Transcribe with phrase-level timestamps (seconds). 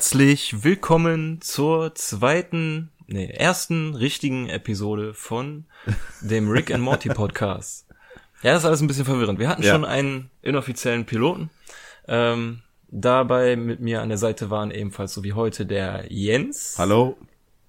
[0.00, 5.66] Herzlich willkommen zur zweiten, nee, ersten richtigen Episode von
[6.22, 7.86] dem Rick and Morty Podcast.
[8.42, 9.38] Ja, das ist alles ein bisschen verwirrend.
[9.38, 9.72] Wir hatten Ja.
[9.74, 11.50] schon einen inoffiziellen Piloten.
[12.08, 17.18] Ähm, dabei mit mir an der Seite waren ebenfalls so wie heute der Jens Hallo.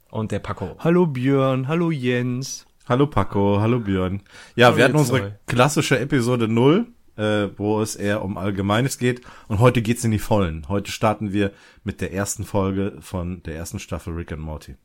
[0.09, 0.77] und der Paco.
[0.79, 2.65] Hallo Björn, hallo Jens.
[2.87, 4.21] Hallo Paco, hallo Björn.
[4.55, 5.39] Ja, Hallo wir hatten unsere zwei.
[5.47, 6.87] klassische Episode 0,
[7.21, 9.21] äh, wo es eher um Allgemeines geht.
[9.47, 10.67] Und heute geht's in die Vollen.
[10.67, 11.51] Heute starten wir
[11.83, 14.75] mit der ersten Folge von der ersten Staffel Rick and Morty.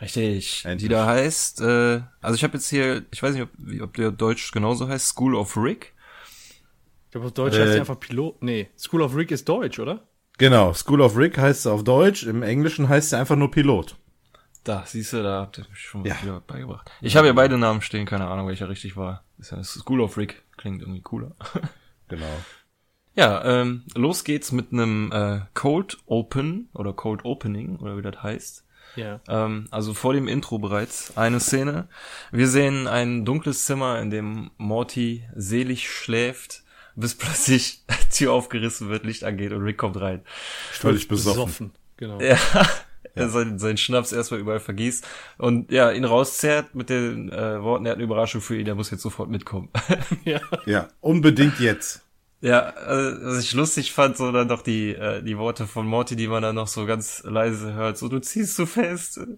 [0.00, 0.64] Richtig.
[0.64, 0.82] Endlich.
[0.82, 3.50] Die da heißt, äh, also ich habe jetzt hier, ich weiß nicht, ob,
[3.82, 5.94] ob der Deutsch genauso heißt, School of Rick.
[7.06, 8.42] Ich glaube, auf Deutsch Äh, heißt die einfach Pilot.
[8.42, 10.06] Nee, School of Rick ist Deutsch, oder?
[10.36, 13.96] Genau, School of Rick heißt es auf Deutsch, im Englischen heißt es einfach nur Pilot.
[14.68, 16.20] Da, siehst du, da habt ihr mich schon Ja.
[16.22, 16.90] wieder beigebracht.
[17.00, 19.24] Ich habe ja beide Namen stehen, keine Ahnung, welcher richtig war.
[19.38, 21.32] Ist ja School of Rick, klingt irgendwie cooler.
[22.10, 22.26] Genau.
[23.14, 28.22] ja, ähm, los geht's mit einem äh, Cold Open oder Cold Opening oder wie das
[28.22, 28.64] heißt.
[28.96, 29.20] Ja.
[29.28, 31.86] Ähm, also vor dem Intro bereits eine Szene.
[32.32, 36.62] Wir sehen ein dunkles Zimmer, in dem Morty selig schläft,
[36.96, 40.22] bis plötzlich Tür aufgerissen wird, Licht angeht und Rick kommt rein.
[40.72, 41.72] Völlig besoffen.
[41.98, 42.20] Genau.
[42.20, 42.38] Ja.
[43.14, 45.06] Er sein, sein Schnaps erstmal überall vergießt
[45.38, 48.74] und ja, ihn rauszerrt mit den äh, Worten, er hat eine Überraschung für ihn, er
[48.74, 49.70] muss jetzt sofort mitkommen.
[50.24, 50.40] ja.
[50.66, 52.02] Ja, unbedingt jetzt.
[52.40, 56.16] ja, äh, was ich lustig fand, so dann doch die, äh, die Worte von Morty,
[56.16, 59.20] die man dann noch so ganz leise hört, so du ziehst zu fest.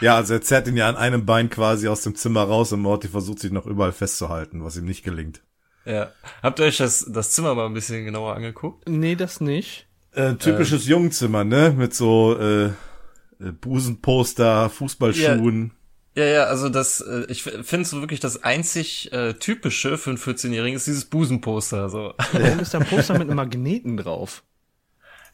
[0.00, 2.80] Ja, also er zerrt ihn ja an einem Bein quasi aus dem Zimmer raus und
[2.80, 5.42] Morty versucht sich noch überall festzuhalten, was ihm nicht gelingt.
[5.84, 6.10] Ja.
[6.42, 8.88] Habt ihr euch das, das Zimmer mal ein bisschen genauer angeguckt?
[8.88, 9.88] Nee, das nicht.
[10.12, 11.74] Äh, typisches Jungenzimmer, ne?
[11.76, 12.72] Mit so äh, äh,
[13.60, 15.72] Busenposter, Fußballschuhen.
[16.16, 20.18] Ja, ja, also das, äh, ich finde so wirklich das einzig äh, typische für einen
[20.18, 22.14] 14-Jährigen ist dieses Busenposter, so.
[22.32, 24.42] Warum ist da ein Poster mit einem Magneten drauf?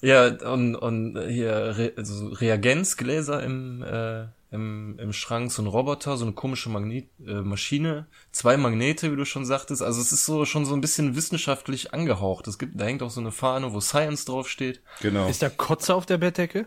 [0.02, 6.16] Ja, und, und hier Re also Reagenzgläser im, äh, im, im Schrank, so ein Roboter,
[6.16, 9.82] so eine komische Magnet äh, Maschine, zwei Magnete, wie du schon sagtest.
[9.82, 12.48] Also es ist so schon so ein bisschen wissenschaftlich angehaucht.
[12.48, 14.82] Es gibt, da hängt auch so eine Fahne, wo Science draufsteht.
[15.00, 15.28] Genau.
[15.28, 16.66] Ist da Kotze auf der Bettdecke?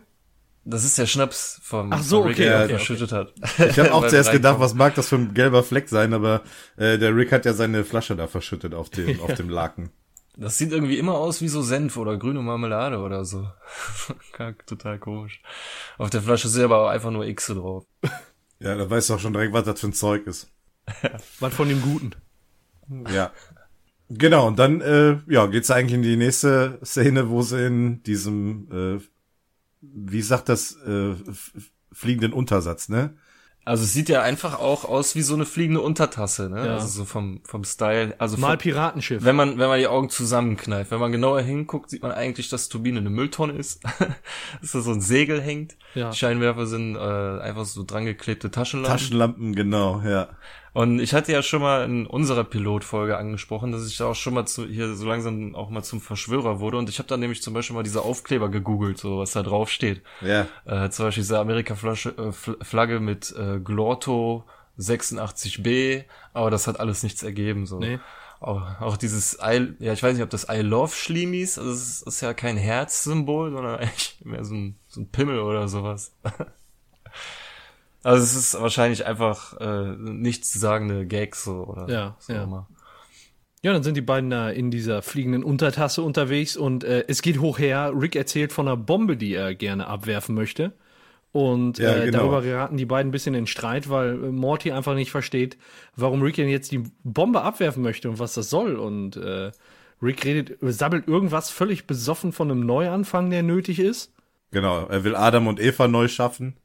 [0.65, 2.73] Das ist der Schnaps vom, Ach so, Rick, okay, der okay, er okay.
[2.75, 3.33] verschüttet hat.
[3.69, 6.43] Ich habe auch zuerst gedacht, was mag das für ein gelber Fleck sein, aber
[6.77, 9.89] äh, der Rick hat ja seine Flasche da verschüttet auf dem, auf dem Laken.
[10.39, 13.45] Das sieht irgendwie immer aus wie so Senf oder grüne Marmelade oder so.
[14.31, 15.41] Kack, Total komisch.
[15.97, 17.85] Auf der Flasche ist aber auch einfach nur X drauf.
[18.61, 20.51] Ja, da weißt du auch schon direkt, was das für ein Zeug ist.
[21.39, 22.13] Was von dem Guten?
[23.09, 23.31] Ja.
[24.09, 28.67] Genau, und dann äh, ja, geht's eigentlich in die nächste Szene, wo sie in diesem,
[28.99, 29.01] äh,
[29.79, 31.15] wie sagt das, äh,
[31.93, 33.15] fliegenden Untersatz, ne?
[33.69, 36.65] Also es sieht ja einfach auch aus wie so eine fliegende Untertasse, ne?
[36.65, 36.73] Ja.
[36.73, 38.15] Also so vom, vom Style.
[38.17, 39.23] Also Mal vom, Piratenschiff.
[39.23, 42.67] wenn man, wenn man die Augen zusammenkneift, wenn man genauer hinguckt, sieht man eigentlich, dass
[42.69, 43.83] Turbine eine Mülltonne ist.
[44.61, 45.77] dass da so ein Segel hängt.
[45.93, 46.09] Ja.
[46.09, 48.97] Die Scheinwerfer sind äh, einfach so drangeklebte Taschenlampen.
[48.97, 50.29] Taschenlampen, genau, ja.
[50.73, 54.33] Und ich hatte ja schon mal in unserer Pilotfolge angesprochen, dass ich da auch schon
[54.33, 56.77] mal zu, hier so langsam auch mal zum Verschwörer wurde.
[56.77, 59.69] Und ich habe dann nämlich zum Beispiel mal diese Aufkleber gegoogelt, so was da drauf
[59.69, 60.01] steht.
[60.21, 60.47] Ja.
[60.65, 64.45] Äh, zum Beispiel diese Amerika-Flagge äh, mit äh, Glorto
[64.79, 67.65] 86b, aber das hat alles nichts ergeben.
[67.65, 67.79] So.
[67.79, 67.99] Nee.
[68.39, 71.81] Auch, auch dieses I, ja, ich weiß nicht, ob das I love Schlimis, also es
[71.81, 76.13] ist, ist ja kein Herzsymbol, sondern eigentlich mehr so ein, so ein Pimmel oder sowas.
[78.03, 82.43] also es ist wahrscheinlich einfach äh, nichtssagende Gags so oder Ja, so ja.
[82.43, 82.67] immer.
[83.61, 87.39] Ja, dann sind die beiden da in dieser fliegenden Untertasse unterwegs und äh, es geht
[87.39, 87.91] hoch her.
[87.93, 90.71] Rick erzählt von einer Bombe, die er gerne abwerfen möchte.
[91.33, 92.19] Und Ja, äh, genau.
[92.19, 95.57] darüber geraten die beiden ein bisschen in Streit, weil äh, Morty einfach nicht versteht,
[95.95, 98.77] warum Rick denn jetzt die Bombe abwerfen möchte und was das soll.
[98.77, 99.51] Und äh,
[100.01, 104.13] Rick redet, sabbelt irgendwas völlig besoffen von einem Neuanfang, der nötig ist.
[104.51, 106.55] Genau, er will Adam und Eva neu schaffen.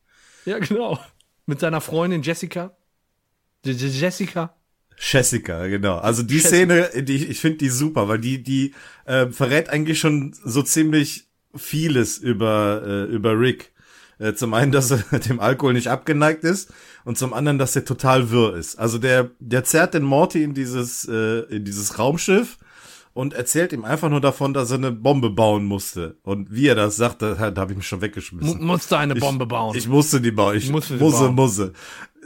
[0.44, 0.98] Ja, genau.
[1.46, 2.76] Mit seiner Freundin Jessica.
[3.64, 4.54] Jessica.
[4.98, 5.98] Jessica, genau.
[5.98, 8.74] Also die Szene, die, ich finde die super, weil die, die
[9.04, 13.72] äh, verrät eigentlich schon so ziemlich vieles über, äh, über Rick.
[14.18, 16.72] Äh, zum einen, dass er dem Alkohol nicht abgeneigt ist
[17.04, 18.78] und zum anderen, dass er total wirr ist.
[18.78, 22.58] Also der, der zerrt den Morty in dieses, äh, in dieses Raumschiff
[23.14, 26.18] und erzählt ihm einfach nur davon, dass er eine Bombe bauen musste.
[26.22, 28.58] Und wie er das sagt, da, da habe ich mich schon weggeschmissen.
[28.58, 29.74] Mu musste eine Bombe bauen.
[29.76, 30.56] Ich musste die bauen.
[30.56, 31.72] Ich Musste musste, musste.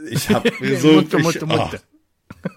[0.09, 1.81] Ich hab mir so Musste, ich, musste, musste.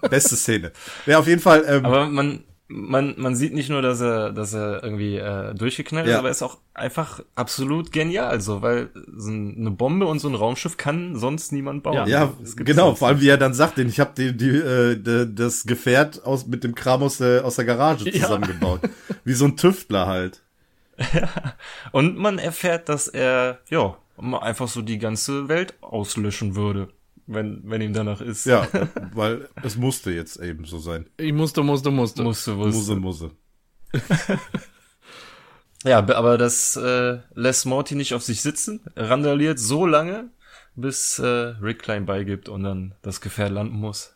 [0.01, 0.71] ah, beste Szene.
[1.05, 1.63] Ja, auf jeden Fall.
[1.67, 6.07] Ähm, Aber man, man, man sieht nicht nur, dass er, dass er irgendwie äh, durchgeknallt
[6.07, 6.19] ist, Ja.
[6.19, 10.27] aber er ist auch einfach absolut genial, so, weil so ein- eine Bombe und so
[10.29, 12.07] ein Raumschiff kann sonst niemand bauen.
[12.07, 14.95] Ja, gibt's genau, vor allem wie er dann sagt, den ich habe die, die, äh,
[14.95, 18.21] die, das Gefährt aus mit dem Kram aus der, aus der Garage Ja.
[18.23, 18.81] zusammengebaut.
[19.23, 20.41] Wie so ein Tüftler halt.
[21.91, 23.95] Und man erfährt, dass er, ja,
[24.39, 26.89] einfach so die ganze Welt auslöschen würde,
[27.27, 28.45] wenn, wenn ihm danach ist.
[28.45, 28.67] Ja,
[29.13, 31.07] weil es musste jetzt eben so sein.
[31.17, 32.23] Ich musste, musste, musste.
[32.23, 32.95] Musste, wusste.
[32.95, 33.31] Musse, Musse.
[35.83, 40.29] Ja, be- aber das äh, lässt Morty nicht auf sich sitzen, randaliert so lange,
[40.75, 44.15] bis äh, Rick klein beigibt und dann das Gefährt landen muss.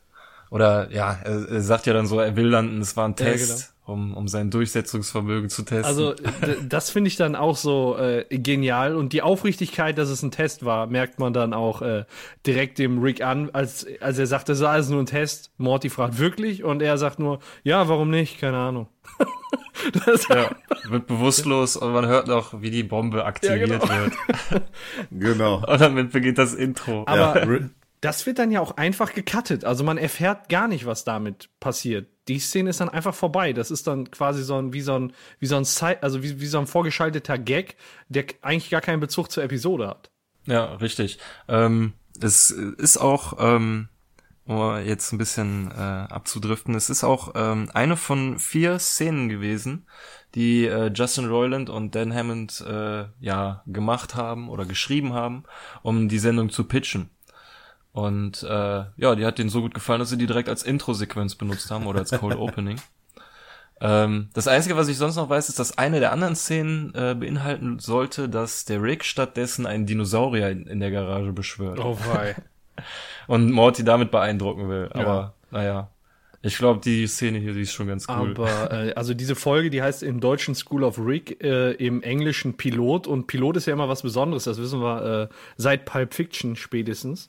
[0.49, 3.25] Oder ja, er, er sagt ja dann so, er will landen, es war ein Ja,
[3.25, 5.85] Test, um, um sein Durchsetzungsvermögen zu testen.
[5.85, 6.13] Also
[6.67, 10.65] das finde ich dann auch so äh, genial und die Aufrichtigkeit, dass es ein Test
[10.65, 12.05] war, merkt man dann auch äh,
[12.45, 15.51] direkt dem Rick an, als, als er sagt, das ist alles nur ein Test.
[15.57, 18.39] Morty fragt wirklich und er sagt nur, ja, warum nicht?
[18.39, 18.87] Keine Ahnung.
[20.05, 20.49] das, ja,
[20.89, 23.89] wird bewusstlos und man hört noch, wie die Bombe aktiviert genau.
[23.89, 24.13] wird.
[25.11, 25.63] Genau.
[25.65, 27.03] Und damit beginnt das Intro.
[27.05, 27.69] Aber Ja,
[28.07, 29.65] das wird dann ja auch einfach gecuttet.
[29.65, 32.07] Also man erfährt gar nicht, was damit passiert.
[32.29, 33.51] Die Szene ist dann einfach vorbei.
[33.51, 35.65] Das ist dann quasi so ein, wie so ein, wie so ein,
[35.99, 37.75] also wie, wie so ein vorgeschalteter Gag,
[38.07, 40.09] der eigentlich gar keinen Bezug zur Episode hat.
[40.45, 41.19] Ja, richtig.
[41.49, 43.89] Ähm, es ist auch, ähm,
[44.45, 49.85] um jetzt ein bisschen äh, abzudriften, es ist auch ähm, eine von vier Szenen gewesen,
[50.33, 55.43] die äh, Justin Roiland und Dan Hammond äh, ja gemacht haben oder geschrieben haben,
[55.83, 57.09] um die Sendung zu pitchen.
[57.97, 61.33] Und äh, ja, die hat denen so gut gefallen, dass sie die direkt als Intro-Sequenz
[61.33, 62.79] benutzt haben oder als Cold Opening.
[63.81, 67.15] Ähm, das Einzige, was ich sonst noch weiß, ist, dass eine der anderen Szenen äh,
[67.15, 72.35] beinhalten sollte, dass der Rick stattdessen einen Dinosaurier in, in der Garage beschwört Oh wei.
[73.27, 74.89] und Morty damit beeindrucken will.
[74.93, 75.89] Aber naja,
[76.43, 78.35] ich glaube, die Szene hier, die ist schon ganz cool.
[78.37, 82.57] Aber äh, also diese Folge, die heißt im deutschen School of Rick, äh, im englischen
[82.57, 83.07] Pilot.
[83.07, 87.27] Und Pilot ist ja immer was Besonderes, das wissen wir äh, seit Pulp Fiction spätestens.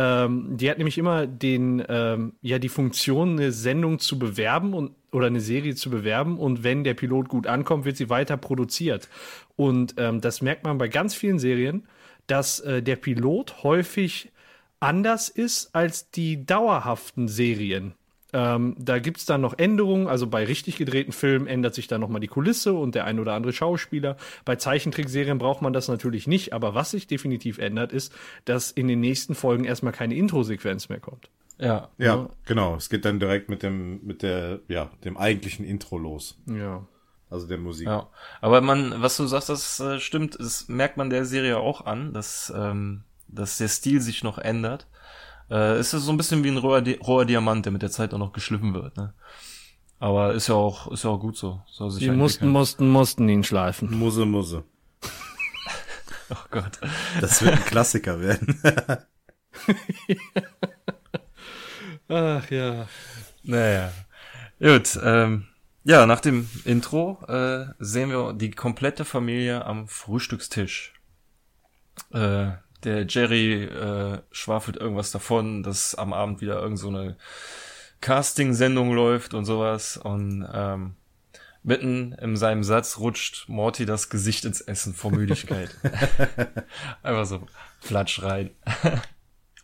[0.00, 4.92] Ähm, die hat nämlich immer den, ähm, ja, die Funktion, eine Sendung zu bewerben und
[5.10, 9.08] oder eine Serie zu bewerben und wenn der Pilot gut ankommt, wird sie weiter produziert.
[9.56, 11.88] Und ähm, das merkt man bei ganz vielen Serien,
[12.28, 14.30] dass äh, der Pilot häufig
[14.78, 17.94] anders ist als die dauerhaften Serien.
[18.32, 22.20] Ähm, da gibt's dann noch Änderungen, also bei richtig gedrehten Filmen ändert sich dann nochmal
[22.20, 24.16] die Kulisse und der ein oder andere Schauspieler.
[24.44, 28.12] Bei Zeichentrickserien braucht man das natürlich nicht, aber was sich definitiv ändert, ist,
[28.44, 31.30] dass in den nächsten Folgen erstmal keine Intro-Sequenz mehr kommt.
[31.58, 31.88] ja.
[31.96, 32.76] ja, genau.
[32.76, 36.38] Es geht dann direkt mit dem, mit der, ja, dem eigentlichen Intro los.
[36.46, 36.86] Ja.
[37.30, 37.86] Also der Musik.
[37.86, 38.08] Ja,
[38.40, 42.12] aber man, was du sagst, das äh, stimmt, das merkt man der Serie auch an,
[42.12, 44.86] dass, ähm, dass der Stil sich noch ändert.
[45.50, 47.90] Äh, es ist so ein bisschen wie ein roher, Di roher Diamant, der mit der
[47.90, 49.14] Zeit auch noch geschliffen wird, ne?
[50.00, 51.60] Aber ist ja auch, ist ja auch gut so.
[51.66, 53.90] Soll sich Die mussten, mussten, mussten ihn schleifen.
[53.98, 54.64] Musse, Musse.
[56.30, 56.78] Oh Gott.
[57.22, 58.60] Das wird ein Klassiker werden.
[62.08, 62.86] Ach ja.
[63.42, 63.90] Naja.
[64.60, 65.46] Gut, ähm,
[65.84, 70.92] ja, nach dem Intro äh, sehen wir die komplette Familie am Frühstückstisch.
[72.12, 72.50] Äh,
[72.84, 77.16] der Jerry äh, schwafelt irgendwas davon, dass am Abend wieder irgend so eine
[78.00, 79.96] Casting-Sendung läuft und sowas.
[79.96, 80.94] Und ähm,
[81.62, 85.70] mitten in seinem Satz rutscht Morty das Gesicht ins Essen vor Müdigkeit.
[87.02, 87.46] Einfach so
[87.80, 88.50] flatsch rein.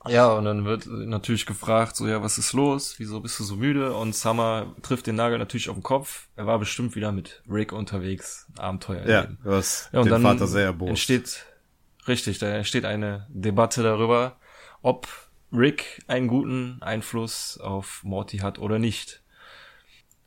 [0.06, 2.96] Ja, und dann wird natürlich gefragt, so, ja, was ist los?
[2.98, 3.94] Wieso bist du so müde?
[3.94, 6.28] Und Summer trifft den Nagel natürlich auf den Kopf.
[6.36, 9.38] Er war bestimmt wieder mit Rick unterwegs, Abenteuer ja, erleben.
[9.44, 10.90] was Ja, und den dann Vater sehr erbost.
[10.90, 11.46] entsteht,
[12.08, 14.36] richtig, da entsteht eine Debatte darüber,
[14.82, 15.08] ob
[15.52, 19.22] Rick einen guten Einfluss auf Morty hat oder nicht.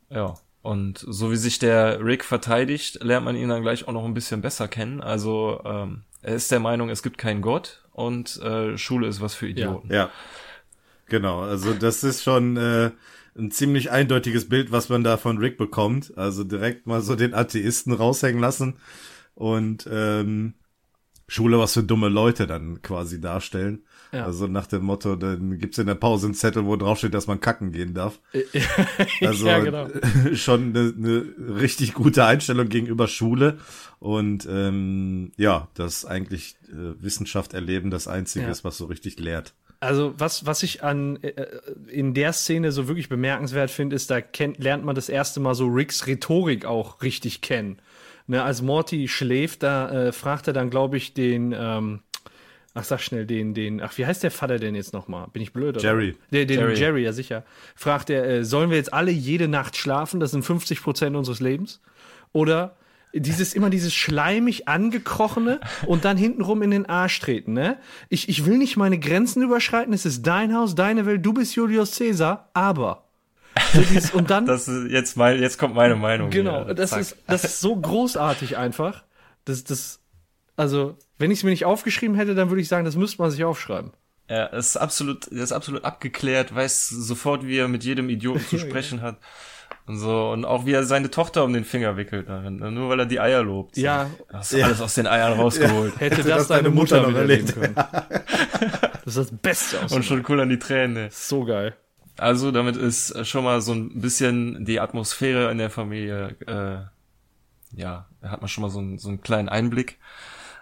[0.09, 4.05] Ja, und so wie sich der Rick verteidigt, lernt man ihn dann gleich auch noch
[4.05, 5.01] ein bisschen besser kennen.
[5.01, 9.33] Also ähm, er ist der Meinung, es gibt keinen Gott und äh, Schule ist was
[9.33, 9.93] für Idioten.
[9.93, 10.09] Ja.
[11.09, 12.91] Genau, also das ist schon äh,
[13.37, 16.17] ein ziemlich eindeutiges Bild, was man da von Rick bekommt.
[16.17, 18.77] Also direkt mal so den Atheisten raushängen lassen.
[19.35, 20.55] Und ähm,
[21.29, 23.83] Schule was für dumme Leute dann quasi darstellen.
[24.13, 24.23] Ja.
[24.25, 27.41] Also nach dem Motto, dann gibt's in der Pause einen Zettel, wo draufsteht, dass man
[27.41, 28.19] kacken gehen darf.
[29.21, 29.87] Also ja, genau.
[30.33, 33.57] schon eine, eine richtig gute Einstellung gegenüber Schule.
[33.99, 38.51] Und ähm, ja, dass eigentlich äh, Wissenschaft erleben das Einzige Ja.
[38.51, 39.53] ist, was so richtig lehrt.
[39.79, 41.45] Also was, was ich an äh,
[41.89, 45.55] in der Szene so wirklich bemerkenswert finde, ist, da kennt, lernt man das erste Mal
[45.55, 47.79] so Ricks Rhetorik auch richtig kennen.
[48.27, 52.01] Ne, als Morty schläft, da äh, fragt er dann, glaube ich, den, ähm,
[52.73, 55.27] ach sag schnell, den, den, ach, wie heißt der Vater denn jetzt nochmal?
[55.31, 55.77] Bin ich blöd?
[55.77, 55.83] Oder?
[55.83, 56.15] Jerry.
[56.31, 56.73] Der, den Jerry.
[56.75, 57.03] Jerry.
[57.03, 57.45] ja sicher.
[57.75, 60.19] Fragt er, äh, sollen wir jetzt alle jede Nacht schlafen?
[60.19, 61.81] Das sind 50 Prozent unseres Lebens.
[62.33, 62.75] Oder
[63.13, 67.77] dieses immer dieses schleimig angekrochene und dann hintenrum in den Arsch treten, ne?
[68.09, 71.55] Ich, ich will nicht meine Grenzen überschreiten, es ist dein Haus, deine Welt, du bist
[71.55, 73.06] Julius Caesar, aber.
[73.99, 76.29] So und dann, Das ist jetzt mein, jetzt kommt meine Meinung.
[76.29, 76.73] genau, wieder.
[76.75, 77.01] das Zack.
[77.01, 79.03] ist, das ist so großartig einfach.
[79.45, 79.99] Das, das,
[80.55, 83.31] also, wenn ich es mir nicht aufgeschrieben hätte, dann würde ich sagen, das müsste man
[83.31, 83.91] sich aufschreiben.
[84.27, 88.57] Er ist absolut, er ist absolut abgeklärt, weiß sofort, wie er mit jedem Idioten zu
[88.59, 89.17] sprechen hat.
[89.85, 92.99] Und so, und auch wie er seine Tochter um den Finger wickelt darin, nur weil
[92.99, 93.77] er die Eier lobt.
[93.77, 94.09] Ja.
[94.31, 95.93] Hast du alles aus den Eiern rausgeholt.
[95.99, 97.53] Hätte, Hätte das, das deine deine Mutter, Mutter noch erlebt.
[97.53, 97.75] können.
[99.05, 101.07] Das ist das Beste aus Und schon cool an die Tränen.
[101.11, 101.77] So geil.
[102.17, 108.07] Also damit ist schon mal so ein bisschen die Atmosphäre in der Familie, äh, ja,
[108.21, 109.99] hat man schon mal so, einen- so einen kleinen Einblick.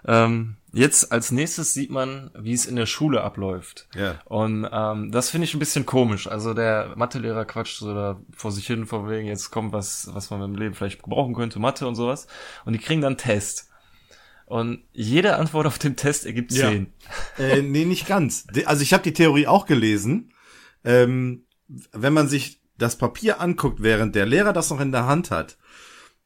[0.08, 3.88] Ähm, jetzt als nächstes sieht man, wie es in der Schule abläuft.
[3.96, 4.20] Ja.
[4.26, 6.28] Und ähm, das finde ich ein bisschen komisch.
[6.28, 10.30] Also der Mathelehrer quatscht so da vor sich hin, von wegen, jetzt kommt was, was
[10.30, 12.28] man im Leben vielleicht gebrauchen könnte, Mathe und sowas.
[12.66, 13.70] Und die kriegen dann einen Test.
[14.46, 16.70] Und jede Antwort auf dem Test ergibt Ja.
[16.70, 16.94] 10.
[17.40, 18.46] Äh, nee, nicht ganz.
[18.66, 20.34] Also ich habe die Theorie auch gelesen.
[20.84, 25.32] Ähm, wenn man sich das Papier anguckt, während der Lehrer das noch in der Hand
[25.32, 25.58] hat,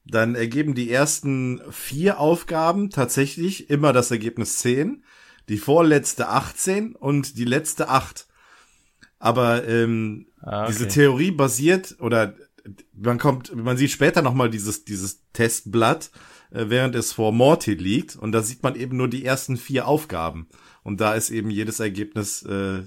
[0.05, 5.03] dann ergeben die ersten vier Aufgaben tatsächlich immer das Ergebnis 10,
[5.49, 8.27] die vorletzte 18 und die letzte 8.
[9.19, 10.71] Aber ähm, Ah, okay.
[10.71, 12.33] diese Theorie basiert oder
[12.93, 16.11] man kommt, man sieht später noch mal dieses dieses Testblatt,
[16.51, 19.87] äh, während es vor Morty liegt und da sieht man eben nur die ersten vier
[19.87, 20.47] Aufgaben
[20.83, 22.83] und da ist eben jedes Ergebnis äh,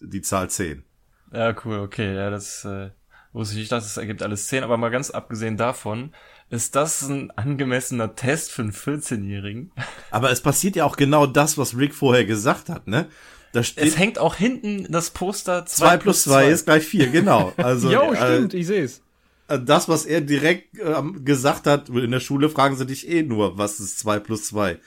[0.00, 0.84] die Zahl 10.
[1.32, 2.14] Ja, cool, okay.
[2.14, 2.90] Ja, das äh,
[3.32, 4.64] wusste ich nicht, dass es ergibt alles 10.
[4.64, 6.12] Aber mal ganz abgesehen davon,
[6.50, 9.72] ist das ein angemessener Test für einen 14-Jährigen?
[10.10, 13.08] Aber es passiert ja auch genau das, was Rick vorher gesagt hat, ne?
[13.52, 17.52] Da Es steht hängt auch hinten das Poster 2 plus 2 ist gleich 4, genau.
[17.56, 19.02] Also Jo, äh, stimmt, ich sehe es.
[19.48, 23.58] das, was er direkt ähm, gesagt hat, in der Schule fragen sie dich eh nur,
[23.58, 24.78] was ist 2 plus 2.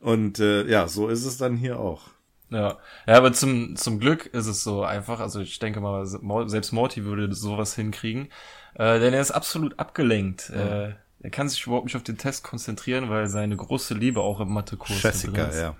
[0.00, 2.13] Und äh, ja, so ist es dann hier auch.
[2.54, 5.18] Ja, ja, aber zum, zum Glück ist es so einfach.
[5.18, 8.28] Also ich denke mal, selbst Morty würde sowas hinkriegen.
[8.74, 10.50] Äh, denn er ist absolut abgelenkt.
[10.50, 14.38] Äh, er kann sich überhaupt nicht auf den Test konzentrieren, weil seine große Liebe auch
[14.38, 15.60] im Mathekurs Jessica, ist.
[15.60, 15.74] ja.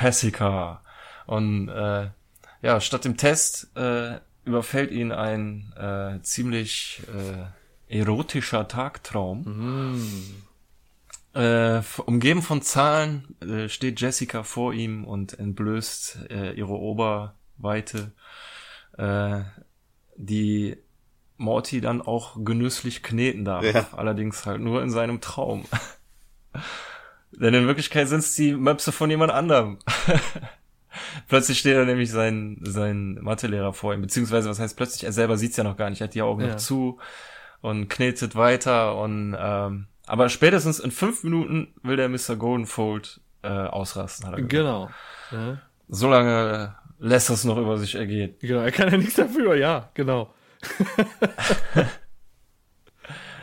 [0.00, 0.82] Jessica.
[1.26, 2.08] Und äh,
[2.62, 7.02] ja, statt dem Test äh, überfällt ihn ein äh, ziemlich
[7.88, 10.40] äh, erotischer Tagtraum.
[11.36, 18.12] Äh, umgeben von Zahlen äh, steht Jessica vor ihm und entblößt äh, ihre Oberweite,
[18.96, 19.42] äh,
[20.16, 20.78] die
[21.36, 23.64] Morty dann auch genüsslich kneten darf.
[23.64, 23.86] Ja.
[23.92, 25.66] Allerdings halt nur in seinem Traum.
[27.32, 29.78] Denn in Wirklichkeit sind es die Möpse von jemand anderem.
[31.28, 35.36] plötzlich steht da nämlich sein, sein Mathelehrer vor ihm, beziehungsweise was heißt plötzlich, er selber
[35.36, 36.48] sieht's ja noch gar nicht, er hat die Augen Ja.
[36.48, 36.98] noch zu
[37.60, 42.36] und knetet weiter und ähm, aber spätestens in fünf Minuten will der Mr.
[42.36, 44.50] Goldenfold äh, ausrasten, hat er gesagt.
[44.50, 44.90] Genau.
[45.32, 45.58] Ja,
[45.88, 48.34] So lange lässt das noch über sich ergehen.
[48.40, 48.60] genau.
[48.60, 50.32] Er kann ja nichts dafür, ja, genau.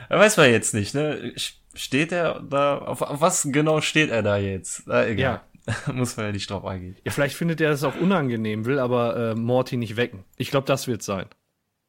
[0.10, 1.34] Er weiß man jetzt nicht, ne?
[1.74, 4.84] Steht er da, auf, auf was genau steht er da jetzt?
[4.86, 5.42] Na, egal.
[5.94, 6.98] Muss man ja nicht drauf eingehen.
[7.04, 10.24] Ja, vielleicht findet er das auch unangenehm, will aber äh, Morty nicht wecken.
[10.38, 11.26] Ich glaube, das wird sein.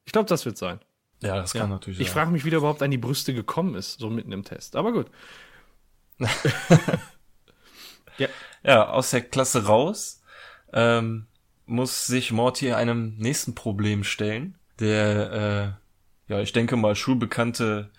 [0.05, 0.79] Ich glaube, das wird sein.
[1.25, 2.13] Ja, das kann natürlich Ich sein.
[2.15, 4.75] frage mich, wie der überhaupt an die Brüste gekommen ist, so mitten im Test.
[4.75, 5.07] Aber gut.
[8.17, 8.27] ja,
[8.63, 10.21] Ja, aus der Klasse raus
[10.73, 11.25] ähm,
[11.65, 14.55] muss sich Morty einem nächsten Problem stellen.
[14.79, 15.77] Der,
[16.29, 17.89] äh, ja, ich denke mal, schulbekannte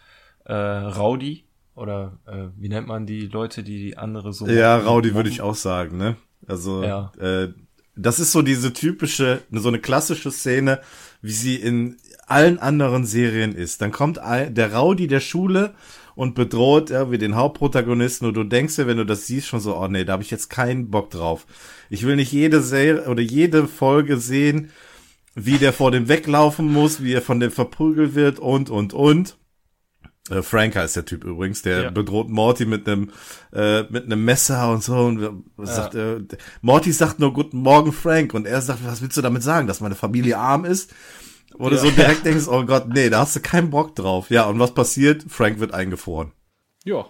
[0.44, 4.76] äh, Rowdy oder äh, wie nennt man die Leute, die die andere so Ja?
[4.78, 6.16] Raudi würde ich auch sagen, ne?
[6.46, 7.12] Also, Ja.
[7.18, 7.52] äh,
[7.96, 10.80] das ist so diese typische, so eine klassische Szene,
[11.22, 13.80] wie sie in allen anderen Serien ist.
[13.80, 15.74] Dann kommt der Raudi der Schule
[16.14, 19.76] und bedroht irgendwie den Hauptprotagonisten und du denkst dir, wenn du das siehst, schon so,
[19.76, 21.46] oh nee, da habe ich jetzt keinen Bock drauf.
[21.90, 24.70] Ich will nicht jede Serie oder jede Folge sehen,
[25.34, 29.36] wie der vor dem weglaufen muss, wie er von dem verprügelt wird und, und, und.
[30.30, 31.90] Äh, Frank heißt der Typ übrigens, der Ja.
[31.90, 33.10] bedroht Morty mit einem
[33.52, 36.20] äh, mit einem Messer und so und sagt, äh,
[36.62, 39.80] Morty sagt nur Guten Morgen Frank und er sagt, was willst du damit sagen, dass
[39.80, 40.92] meine Familie arm ist?
[41.58, 44.30] Wo du so direkt denkst, oh Gott, nee, da hast du keinen Bock drauf.
[44.30, 45.24] Ja, und was passiert?
[45.28, 46.32] Frank wird eingefroren.
[46.84, 47.06] Ja.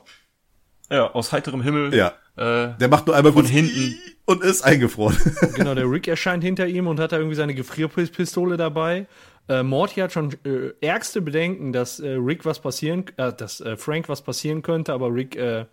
[0.91, 1.95] Ja, aus heiterem Himmel.
[1.95, 2.13] Ja.
[2.37, 3.97] Äh, Der macht nur einmal Von kurz hinten.
[4.25, 5.17] und ist eingefroren.
[5.55, 9.07] Genau, der Rick erscheint hinter ihm und hat da irgendwie seine Gefrierpistole dabei.
[9.49, 13.77] Äh, Morty hat schon äh, ärgste Bedenken, dass äh, Rick was passieren, äh, dass äh,
[13.77, 15.67] Frank was passieren könnte, aber Rick äh,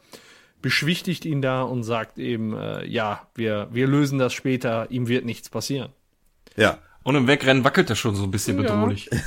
[0.62, 5.26] beschwichtigt ihn da und sagt eben, äh, ja, wir, wir lösen das später, ihm wird
[5.26, 5.90] nichts passieren.
[6.56, 6.80] ja.
[7.04, 8.64] Und im Wegrennen wackelt er schon so ein bisschen Ja.
[8.64, 9.10] bedrohlich.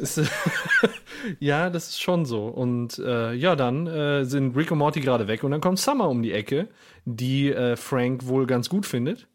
[1.38, 2.46] Ja, das ist schon so.
[2.48, 6.08] Und äh, ja, dann äh, sind Rick und Morty gerade weg und dann kommt Summer
[6.08, 6.68] um die Ecke,
[7.04, 9.28] die äh, Frank wohl ganz gut findet.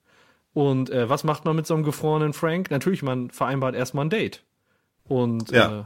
[0.53, 2.71] Und äh, was macht man mit so einem gefrorenen Frank?
[2.71, 4.43] Natürlich, man vereinbart erstmal ein Date.
[5.05, 5.81] Und Ja.
[5.81, 5.83] äh,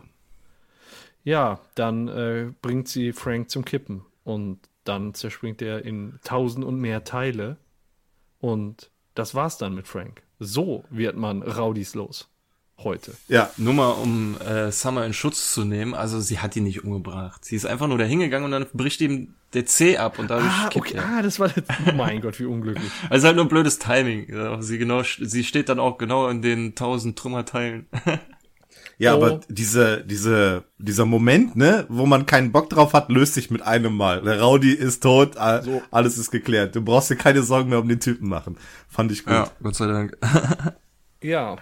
[1.23, 4.03] ja, dann äh, bringt sie Frank zum Kippen.
[4.23, 7.57] Und dann zerspringt er in tausend und mehr Teile.
[8.39, 10.23] Und das war's dann mit Frank.
[10.43, 12.27] So wird man Raudis los.
[12.79, 13.13] Heute.
[13.27, 15.93] Ja, Nur mal, um äh, Summer in Schutz zu nehmen.
[15.93, 17.45] Also sie hat ihn nicht umgebracht.
[17.45, 20.49] Sie ist einfach nur da hingegangen und dann bricht ihm der C ab und dadurch
[20.49, 20.97] Ah, kippt okay.
[20.97, 21.05] er.
[21.05, 21.63] Ah, das war das.
[21.95, 22.89] Mein Gott, wie unglücklich.
[23.11, 24.25] Also halt nur blödes Timing.
[24.63, 27.85] Sie genau, sie steht dann auch genau in den tausend Trümmerteilen.
[29.01, 29.17] Ja, Oh.
[29.23, 33.63] aber diese, diese, dieser Moment, ne, wo man keinen Bock drauf hat, löst sich mit
[33.63, 34.21] einem Mal.
[34.21, 35.81] Der Rowdy ist tot, a- So.
[35.89, 36.75] alles ist geklärt.
[36.75, 38.57] Du brauchst dir keine Sorgen mehr um den Typen machen.
[38.87, 39.33] Fand ich gut.
[39.33, 40.17] Ja, Gott sei Dank.
[41.23, 41.57] Ja.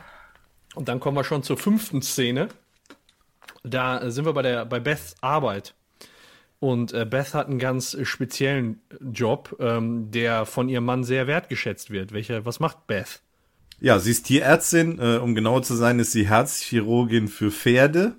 [0.75, 2.48] Und dann kommen wir schon zur fünften Szene.
[3.63, 5.74] Da äh, sind wir bei der bei Beths Arbeit.
[6.60, 8.81] Und äh, Beth hat einen ganz speziellen
[9.13, 12.12] Job, ähm, der von ihrem Mann sehr wertgeschätzt wird.
[12.13, 13.22] Welcher, was macht Beth?
[13.81, 18.15] Ja, sie ist Tierärztin, äh, um genauer zu sein, ist sie Herzchirurgin für Pferde.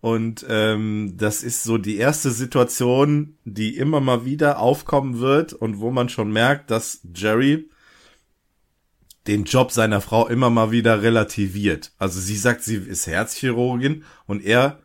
[0.00, 5.80] Und ähm, das ist so die erste Situation, die immer mal wieder aufkommen wird und
[5.80, 7.68] wo man schon merkt, dass Jerry
[9.26, 11.92] den Job seiner Frau immer mal wieder relativiert.
[11.98, 14.78] Also sie sagt, sie ist Herzchirurgin und er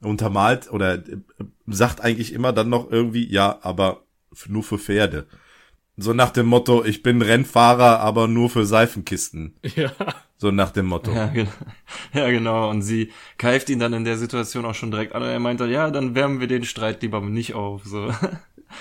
[0.00, 1.18] untermalt oder äh,
[1.66, 4.04] sagt eigentlich immer dann noch irgendwie, ja, aber
[4.48, 5.26] nur für Pferde.
[5.96, 9.54] So nach dem Motto, ich bin Rennfahrer, aber nur für Seifenkisten.
[9.76, 9.92] Ja.
[10.38, 11.12] So nach dem Motto.
[11.12, 11.50] Ja, genau.
[12.14, 12.70] ja, genau.
[12.70, 15.60] Und sie keift ihn dann in der Situation auch schon direkt an und er meint
[15.60, 17.82] dann, ja, dann wärmen wir den Streit lieber nicht auf.
[17.84, 18.12] So.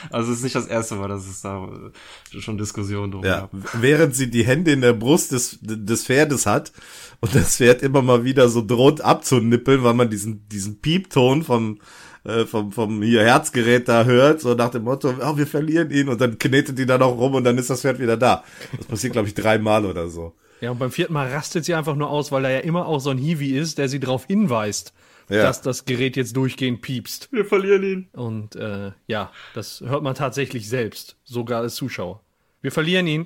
[0.09, 3.41] Also es ist nicht das erste Mal, dass es da äh, schon Diskussionen drum Ja,
[3.41, 3.51] gab.
[3.73, 6.71] während sie die Hände in der Brust des, des Pferdes hat
[7.19, 11.79] und das Pferd immer mal wieder so droht abzunippeln, weil man diesen, diesen Piepton vom,
[12.23, 16.09] äh, vom, vom hier Herzgerät da hört, so nach dem Motto, oh, wir verlieren ihn
[16.09, 18.43] und dann knetet die dann auch rum und dann ist das Pferd wieder da.
[18.77, 20.33] Das passiert, glaube ich, dreimal oder so.
[20.61, 22.99] Ja, und beim vierten Mal rastet sie einfach nur aus, weil da ja immer auch
[22.99, 24.93] so ein Hiwi ist, der sie darauf hinweist,
[25.29, 25.41] Ja.
[25.43, 27.29] dass das Gerät jetzt durchgehend piepst.
[27.31, 28.09] Wir verlieren ihn.
[28.13, 32.21] Und äh, ja, das hört man tatsächlich selbst, sogar als Zuschauer.
[32.61, 33.25] Wir verlieren ihn.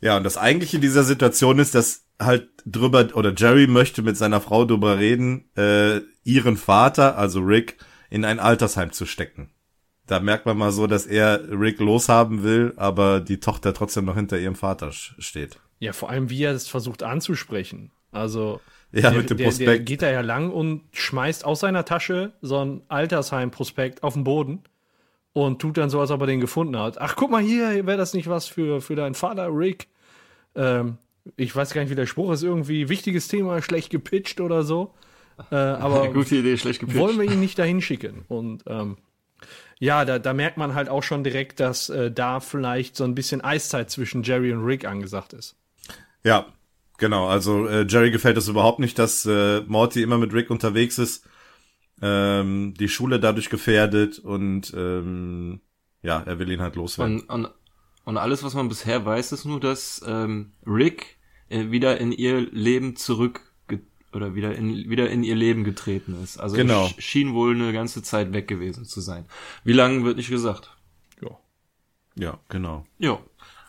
[0.00, 4.40] Ja, und das eigentliche dieser Situation ist, dass halt drüber, oder Jerry möchte mit seiner
[4.40, 7.76] Frau drüber reden, äh, ihren Vater, also Rick,
[8.10, 9.50] in ein Altersheim zu stecken.
[10.06, 14.14] Da merkt man mal so, dass er Rick loshaben will, aber die Tochter trotzdem noch
[14.16, 15.60] hinter ihrem Vater steht.
[15.80, 17.90] Ja, vor allem, wie er es versucht anzusprechen.
[18.10, 19.86] Also, Ja, der, mit dem der, der Prospekt.
[19.86, 24.62] geht da ja lang und schmeißt aus seiner Tasche so ein Altersheim-Prospekt auf den Boden
[25.34, 26.98] und tut dann so, als ob er den gefunden hat.
[26.98, 29.88] Ach, guck mal hier, wäre das nicht was für, für deinen Vater, Rick?
[30.56, 30.96] Ähm,
[31.36, 32.42] ich weiß gar nicht, wie der Spruch ist.
[32.42, 34.94] Irgendwie wichtiges Thema, schlecht gepitcht oder so.
[35.50, 36.98] Äh, aber Gute Idee, schlecht gepitcht.
[36.98, 38.24] wollen wir ihn nicht dahin schicken.
[38.28, 38.96] Und ähm,
[39.78, 43.14] ja, da, da merkt man halt auch schon direkt, dass äh, da vielleicht so ein
[43.14, 45.56] bisschen Eiszeit zwischen Jerry und Rick angesagt ist.
[46.24, 46.46] Ja,
[46.98, 47.28] genau.
[47.28, 51.24] Also äh, Jerry gefällt es überhaupt nicht, dass äh, Morty immer mit Rick unterwegs ist.
[52.00, 55.60] Ähm, die Schule dadurch gefährdet und ähm,
[56.02, 57.20] ja, er will ihn halt loswerden.
[57.20, 57.48] Und, und,
[58.04, 62.40] und alles, was man bisher weiß, ist nur, dass ähm, Rick äh, wieder in ihr
[62.40, 63.47] Leben zurück
[64.12, 66.38] oder wieder in wieder in ihr Leben getreten ist.
[66.38, 66.86] Also Genau.
[66.86, 69.26] sch- schien wohl eine ganze Zeit weg gewesen zu sein.
[69.64, 70.74] Wie lange wird nicht gesagt.
[71.22, 71.30] Ja.
[72.14, 72.86] Ja, genau.
[72.98, 73.20] Jo.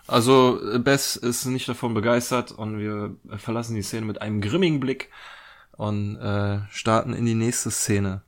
[0.07, 5.09] Also Bess ist nicht davon begeistert und wir verlassen die Szene mit einem grimmigen Blick
[5.73, 8.23] und äh, starten in die nächste Szene,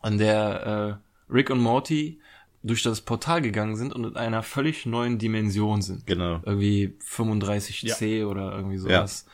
[0.00, 2.20] an der äh, Rick und Morty
[2.62, 6.06] durch das Portal gegangen sind und in einer völlig neuen Dimension sind.
[6.06, 6.40] Genau.
[6.46, 9.26] Irgendwie 35C oder irgendwie sowas.
[9.26, 9.32] Ja.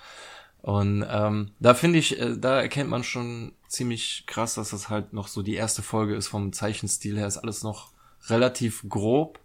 [0.63, 5.13] Und ähm, da finde ich, äh, da erkennt man schon ziemlich krass, dass das halt
[5.13, 7.27] noch so die erste Folge ist vom Zeichenstil her.
[7.27, 7.93] Ist alles noch
[8.29, 9.39] relativ grob.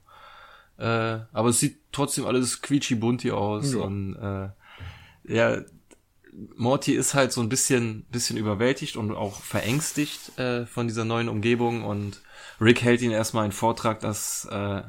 [0.77, 0.83] Äh,
[1.31, 3.79] aber es sieht trotzdem alles quietschi bunti aus Ja.
[3.79, 4.49] und äh,
[5.33, 5.61] ja,
[6.57, 11.29] Morty ist halt so ein bisschen, bisschen überwältigt und auch verängstigt äh, von dieser neuen
[11.29, 12.21] Umgebung und
[12.59, 14.81] Rick hält ihn erstmal einen Vortrag, dass äh,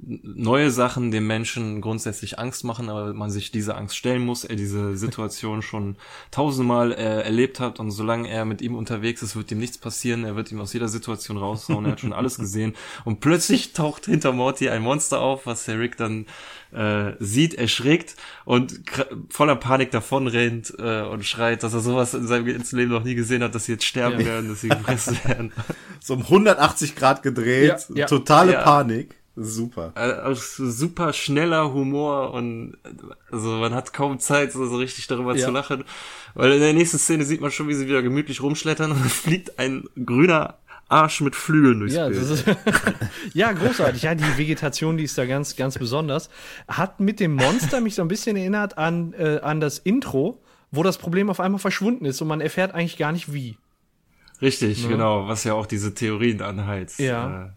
[0.00, 4.54] neue Sachen dem Menschen grundsätzlich Angst machen, aber man sich diese Angst stellen muss, er
[4.54, 5.96] diese Situation schon
[6.30, 10.24] tausendmal äh, erlebt hat und solange er mit ihm unterwegs ist, wird ihm nichts passieren,
[10.24, 14.06] er wird ihm aus jeder Situation raushauen, er hat schon alles gesehen und plötzlich taucht
[14.06, 16.26] hinter Morty ein Monster auf, was der Rick dann
[16.72, 18.80] äh, sieht, erschrickt und
[19.30, 23.04] voller Panik davon rennt äh, und schreit, dass er sowas in seinem ganzen Leben noch
[23.04, 24.26] nie gesehen hat, dass sie jetzt sterben ja.
[24.26, 25.52] werden, dass sie gefressen werden.
[26.00, 28.06] So um 180 Grad gedreht, ja, ja.
[28.06, 29.17] totale Panik.
[29.40, 29.92] Super.
[29.94, 32.76] Also, super schneller Humor und
[33.30, 35.46] also man hat kaum Zeit, so, so richtig darüber ja.
[35.46, 35.84] zu lachen.
[36.34, 39.60] Weil in der nächsten Szene sieht man schon, wie sie wieder gemütlich rumschlettern und fliegt
[39.60, 42.20] ein grüner Arsch mit Flügeln durchs ja, Bild.
[42.20, 42.44] Ist,
[43.32, 44.02] ja, großartig.
[44.02, 46.30] Ja, die Vegetation, die ist da ganz, ganz besonders.
[46.66, 50.82] Hat mit dem Monster mich so ein bisschen erinnert an, äh, an das Intro, wo
[50.82, 53.56] das Problem auf einmal verschwunden ist und man erfährt eigentlich gar nicht wie.
[54.42, 54.88] Richtig, ne?
[54.88, 56.98] genau, was ja auch diese Theorien anheizt.
[56.98, 57.54] Ja.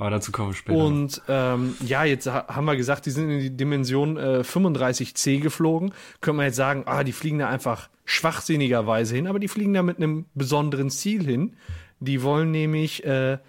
[0.00, 0.78] Aber dazu kommen wir später.
[0.78, 5.92] Und ähm, ja, jetzt haben wir gesagt, die sind in die Dimension äh, 35c geflogen.
[6.22, 9.82] Können wir jetzt sagen, ah, die fliegen da einfach schwachsinnigerweise hin, aber die fliegen da
[9.82, 11.54] mit einem besonderen Ziel hin.
[11.98, 13.40] Die wollen nämlich äh,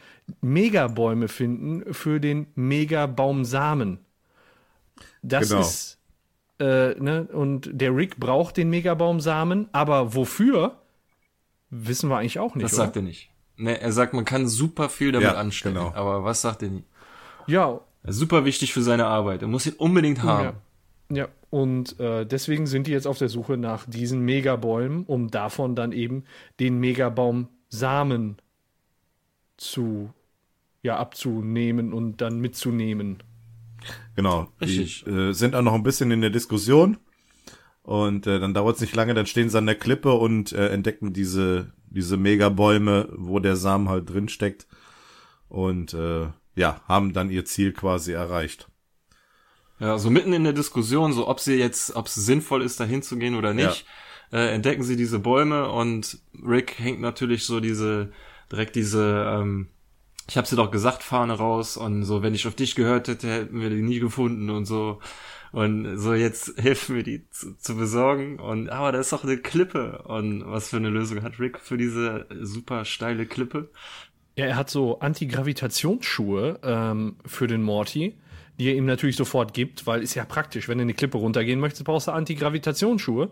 [0.41, 3.99] Megabäume finden für den Megabaumsamen.
[5.21, 5.61] Das genau.
[5.61, 5.99] ist
[6.59, 10.81] äh, ne, und der Rick braucht den Megabaumsamen, aber wofür
[11.69, 12.65] wissen wir eigentlich auch nicht.
[12.65, 13.30] Das sagt er nicht.
[13.61, 15.75] Ne, er sagt, man kann super viel damit ja, anstellen.
[15.75, 15.93] Genau.
[15.93, 16.83] Aber was sagt er nie?
[17.45, 17.81] Ja.
[18.03, 19.43] Super wichtig für seine Arbeit.
[19.43, 20.57] Er muss ihn unbedingt haben.
[21.11, 21.27] Ja, ja.
[21.51, 25.91] und äh, deswegen sind die jetzt auf der Suche nach diesen Megabäumen, um davon dann
[25.91, 26.23] eben
[26.59, 28.37] den Megabaum-Samen
[29.57, 30.11] zu,
[30.81, 33.21] ja, abzunehmen und dann mitzunehmen.
[34.15, 34.47] Genau.
[34.59, 35.03] Richtig.
[35.03, 36.97] Die äh, sind auch noch ein bisschen in der Diskussion.
[37.83, 40.69] Und äh, dann dauert es nicht lange, dann stehen sie an der Klippe und äh,
[40.69, 44.67] entdecken diese, diese Megabäume, wo der Samen halt drin steckt.
[45.49, 48.67] Und äh, ja, haben dann ihr Ziel quasi erreicht.
[49.79, 52.83] Ja, so mitten in der Diskussion, so ob sie jetzt, ob es sinnvoll ist, da
[52.83, 53.85] hinzugehen oder nicht,
[54.31, 54.39] ja.
[54.39, 58.11] äh, entdecken sie diese Bäume und Rick hängt natürlich so diese,
[58.51, 59.69] direkt diese, ähm,
[60.29, 63.27] ich habe sie doch gesagt, Fahne raus und so, wenn ich auf dich gehört hätte,
[63.27, 64.99] hätten wir die nie gefunden und so.
[65.51, 68.39] Und so, jetzt helfen wir die zu, zu besorgen.
[68.39, 70.03] Und aber da ist doch eine Klippe.
[70.03, 73.69] Und was für eine Lösung hat Rick für diese super steile Klippe?
[74.37, 78.17] Ja, er hat so Antigravitationsschuhe ähm, für den Morty,
[78.57, 81.59] die er ihm natürlich sofort gibt, weil ist ja praktisch, wenn du eine Klippe runtergehen
[81.59, 83.29] möchtest, brauchst du Antigravitationsschuhe.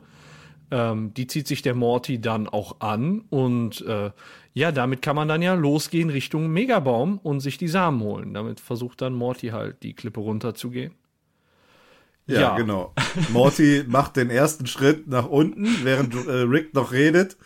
[0.71, 4.11] Ähm, die zieht sich der Morty dann auch an und äh,
[4.53, 8.33] ja, damit kann man dann ja losgehen Richtung Megabaum und sich die Samen holen.
[8.33, 10.93] Damit versucht dann Morty halt die Klippe runterzugehen.
[12.29, 12.93] Ja, ja, genau.
[13.29, 17.37] Morty macht den ersten Schritt nach unten, während äh, Rick noch redet.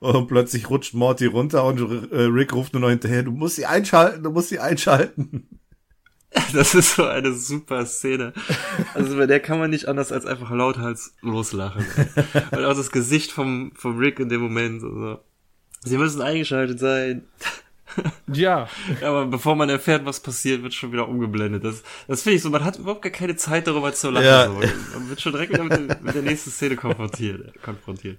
[0.00, 1.78] Und plötzlich rutscht Morty runter und
[2.10, 5.48] äh, Rick ruft nur noch hinterher, du musst sie einschalten, du musst sie einschalten.
[6.54, 8.32] Das ist so eine super Szene.
[8.94, 11.84] Also bei der kann man nicht anders als einfach lauthals loslachen.
[12.50, 14.86] Weil auch das Gesicht vom, vom Rick in dem Moment so.
[14.86, 15.20] Also,
[15.84, 17.26] sie müssen eingeschaltet sein.
[18.32, 18.68] Ja.
[19.02, 21.64] Aber bevor man erfährt, was passiert, wird schon wieder umgeblendet.
[21.64, 24.26] Das, das finde ich so, man hat überhaupt gar keine Zeit darüber zu lachen.
[24.26, 24.46] Ja.
[24.46, 24.54] So.
[24.54, 27.60] Man wird schon direkt wieder mit, mit der nächsten Szene konfrontiert.
[27.62, 28.18] konfrontiert.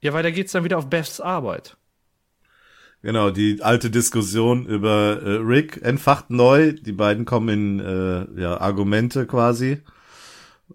[0.00, 1.76] Ja, weiter geht's dann wieder auf Beths Arbeit.
[3.04, 6.72] Genau, die alte Diskussion über äh, Rick entfacht neu.
[6.72, 9.82] Die beiden kommen in äh, ja, Argumente quasi.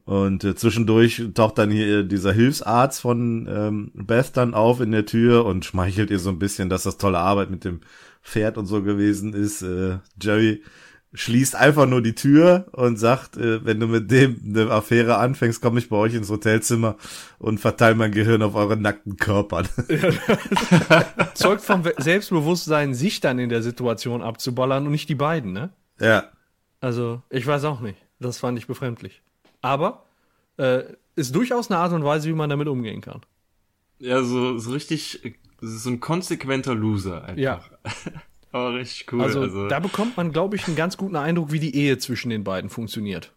[0.10, 5.06] Und äh, zwischendurch taucht dann hier dieser Hilfsarzt von ähm, Beth dann auf in der
[5.06, 7.82] Tür und schmeichelt ihr so ein bisschen, dass das tolle Arbeit mit dem
[8.24, 9.62] Pferd und so gewesen ist.
[9.62, 10.64] Äh, Jerry
[11.14, 15.62] schließt einfach nur die Tür und sagt, äh, wenn du mit dem eine Affäre anfängst,
[15.62, 16.96] komme ich bei euch ins Hotelzimmer
[17.38, 19.68] und verteile mein Gehirn auf euren nackten Körpern.
[21.36, 25.70] Zeugt vom Selbstbewusstsein, sich dann in der Situation abzuballern und nicht die beiden, ne?
[26.00, 26.32] Ja.
[26.82, 28.00] Also, ich weiß auch nicht.
[28.20, 29.22] Das fand ich befremdlich.
[29.62, 30.06] Aber
[30.58, 30.84] äh,
[31.16, 33.22] ist durchaus eine Art und Weise, wie man damit umgehen kann.
[34.00, 37.38] Ja, so, so richtig, so ein konsequenter Loser einfach.
[37.38, 37.62] Ja.
[38.52, 39.22] Aber richtig cool.
[39.22, 39.68] Also, also.
[39.68, 42.70] da bekommt man, glaube ich, einen ganz guten Eindruck, wie die Ehe zwischen den beiden
[42.70, 43.34] funktioniert.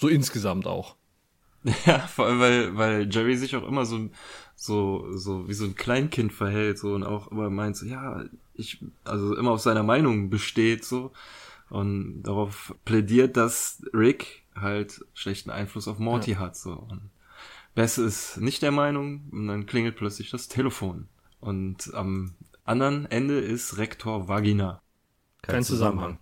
[0.00, 0.96] So insgesamt auch.
[1.84, 4.08] Ja, vor allem, weil, weil Jerry sich auch immer so,
[4.54, 8.82] so, so wie so ein Kleinkind verhält, so und auch immer meint so, ja, ich,
[9.04, 11.12] also immer auf seiner Meinung besteht, so
[11.68, 16.38] und darauf plädiert, dass Rick halt schlechten Einfluss auf Morty ja.
[16.38, 16.56] hat.
[16.56, 16.72] So.
[16.72, 17.10] Und
[17.74, 21.08] Bess ist nicht der Meinung und dann klingelt plötzlich das Telefon.
[21.40, 24.82] Und am anderen Ende ist Rektor Vagina.
[25.42, 26.18] Kein, Kein Zusammenhang.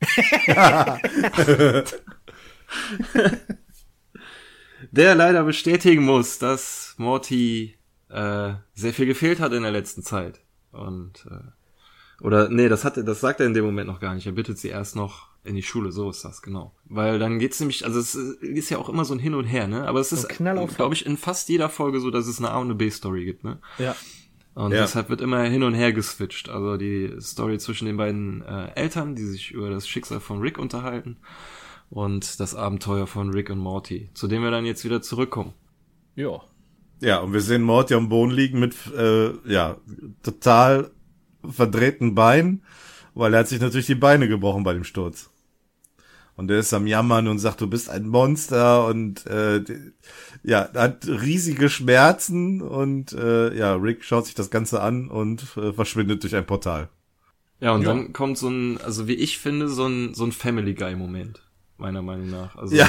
[4.92, 7.78] der leider bestätigen muss, dass Morty
[8.10, 10.40] äh, sehr viel gefehlt hat in der letzten Zeit.
[10.70, 11.40] Und äh,
[12.20, 14.26] oder nee, das hat er, das sagt er in dem Moment noch gar nicht.
[14.26, 16.74] Er bittet sie erst noch in die Schule, so ist das, genau.
[16.84, 19.66] Weil dann geht's nämlich, also es ist ja auch immer so ein Hin und Her,
[19.66, 19.86] ne?
[19.88, 22.50] Aber es ist, Knall auf- glaube ich, in fast jeder Folge so, dass es eine
[22.50, 23.58] A und eine B-Story gibt, ne?
[23.78, 23.94] Ja.
[24.54, 24.80] Und Ja.
[24.80, 26.48] deshalb wird immer hin und her geswitcht.
[26.48, 30.58] Also die Story zwischen den beiden äh, Eltern, die sich über das Schicksal von Rick
[30.58, 31.16] unterhalten
[31.90, 35.54] und das Abenteuer von Rick und Morty, zu dem wir dann jetzt wieder zurückkommen.
[36.16, 36.40] Ja.
[37.00, 39.76] Ja, und wir sehen Morty am Boden liegen mit, äh, ja,
[40.24, 40.90] total
[41.48, 42.62] verdrehten Beinen,
[43.14, 45.30] weil er hat sich natürlich die Beine gebrochen bei dem Sturz.
[46.36, 49.64] Und er ist am Jammern und sagt, du bist ein Monster und äh,
[50.44, 55.72] ja, hat riesige Schmerzen und äh, ja, Rick schaut sich das Ganze an und äh,
[55.72, 56.90] verschwindet durch ein Portal.
[57.60, 57.88] Ja, und Ja.
[57.88, 61.42] dann kommt so ein, also wie ich finde, so ein, so ein Family Guy-Moment,
[61.76, 62.54] meiner Meinung nach.
[62.54, 62.88] Also, Ja.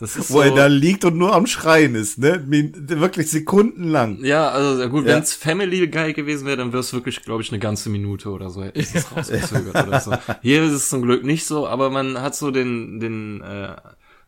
[0.00, 2.42] Das ist Wo so, er da liegt und nur am Schreien ist, ne?
[2.46, 4.24] Wirklich sekundenlang.
[4.24, 5.14] Ja, also gut, Ja.
[5.16, 8.50] wenn's Family Guy gewesen wäre, dann wäre es wirklich, glaube ich, eine ganze Minute oder
[8.50, 10.12] so, hätte ich es rausgezögert oder so.
[10.42, 13.76] Hier ist es zum Glück nicht so, aber man hat so den, den, äh,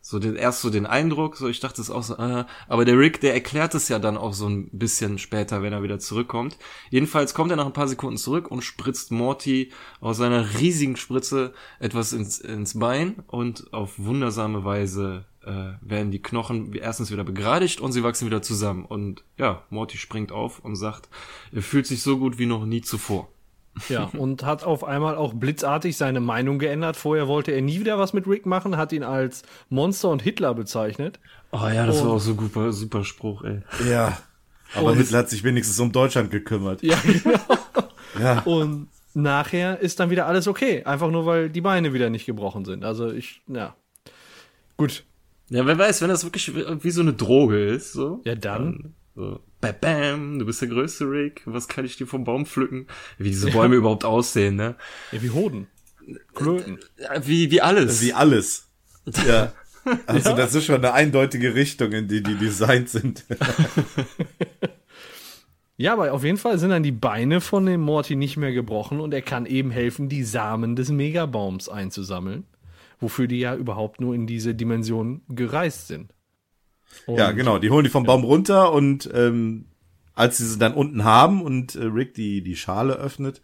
[0.05, 2.99] so den, erst so den Eindruck, so ich dachte es auch so, äh, aber der
[2.99, 6.57] Rick, der erklärt es ja dann auch so ein bisschen später, wenn er wieder zurückkommt.
[6.89, 11.53] Jedenfalls kommt er nach ein paar Sekunden zurück und spritzt Morty aus seiner riesigen Spritze
[11.79, 17.79] etwas ins, ins Bein und auf wundersame Weise äh, werden die Knochen erstens wieder begradigt
[17.81, 18.85] und sie wachsen wieder zusammen.
[18.85, 21.09] Und ja, Morty springt auf und sagt,
[21.51, 23.29] er fühlt sich so gut wie noch nie zuvor.
[23.89, 26.95] Ja, und hat auf einmal auch blitzartig seine Meinung geändert.
[26.95, 30.53] Vorher wollte er nie wieder was mit Rick machen, hat ihn als Monster und Hitler
[30.53, 31.19] bezeichnet.
[31.51, 33.61] Oh ja, das Und- war auch so super, super Spruch, ey.
[33.89, 34.17] Ja.
[34.75, 36.81] Aber Und- Hitler hat sich wenigstens um Deutschland gekümmert.
[36.83, 37.39] Ja, genau.
[38.19, 38.41] Ja.
[38.41, 40.83] Und nachher ist dann wieder alles okay.
[40.83, 42.85] Einfach nur, weil die Beine wieder nicht gebrochen sind.
[42.85, 43.75] Also ich, ja.
[44.77, 45.03] Gut.
[45.49, 48.21] Ja, wer weiß, wenn das wirklich wie so eine Droge ist, so.
[48.25, 48.95] Ja, dann.
[49.15, 52.87] So, bam, bam, du bist der größte Rick, was kann ich dir vom Baum pflücken?
[53.17, 54.75] Wie diese Bäume überhaupt aussehen, ne?
[55.11, 55.67] Ja, wie Hoden.
[56.33, 56.79] Klöten.
[56.97, 58.01] Ja, Wie, wie alles.
[58.01, 58.69] Wie alles.
[59.27, 59.51] Ja.
[60.07, 63.25] Also das ist schon eine eindeutige Richtung, in die die designt sind.
[65.75, 68.99] Ja, aber auf jeden Fall sind dann die Beine von dem Morty nicht mehr gebrochen
[68.99, 72.45] und er kann eben helfen, die Samen des Megabaums einzusammeln.
[73.03, 76.13] Wofür die ja überhaupt nur in diese Dimension gereist sind.
[77.05, 77.59] Und ja, genau.
[77.59, 79.65] Die holen die vom Baum runter und ähm,
[80.15, 83.41] als sie sie dann unten haben und äh, Rick die die Schale öffnet,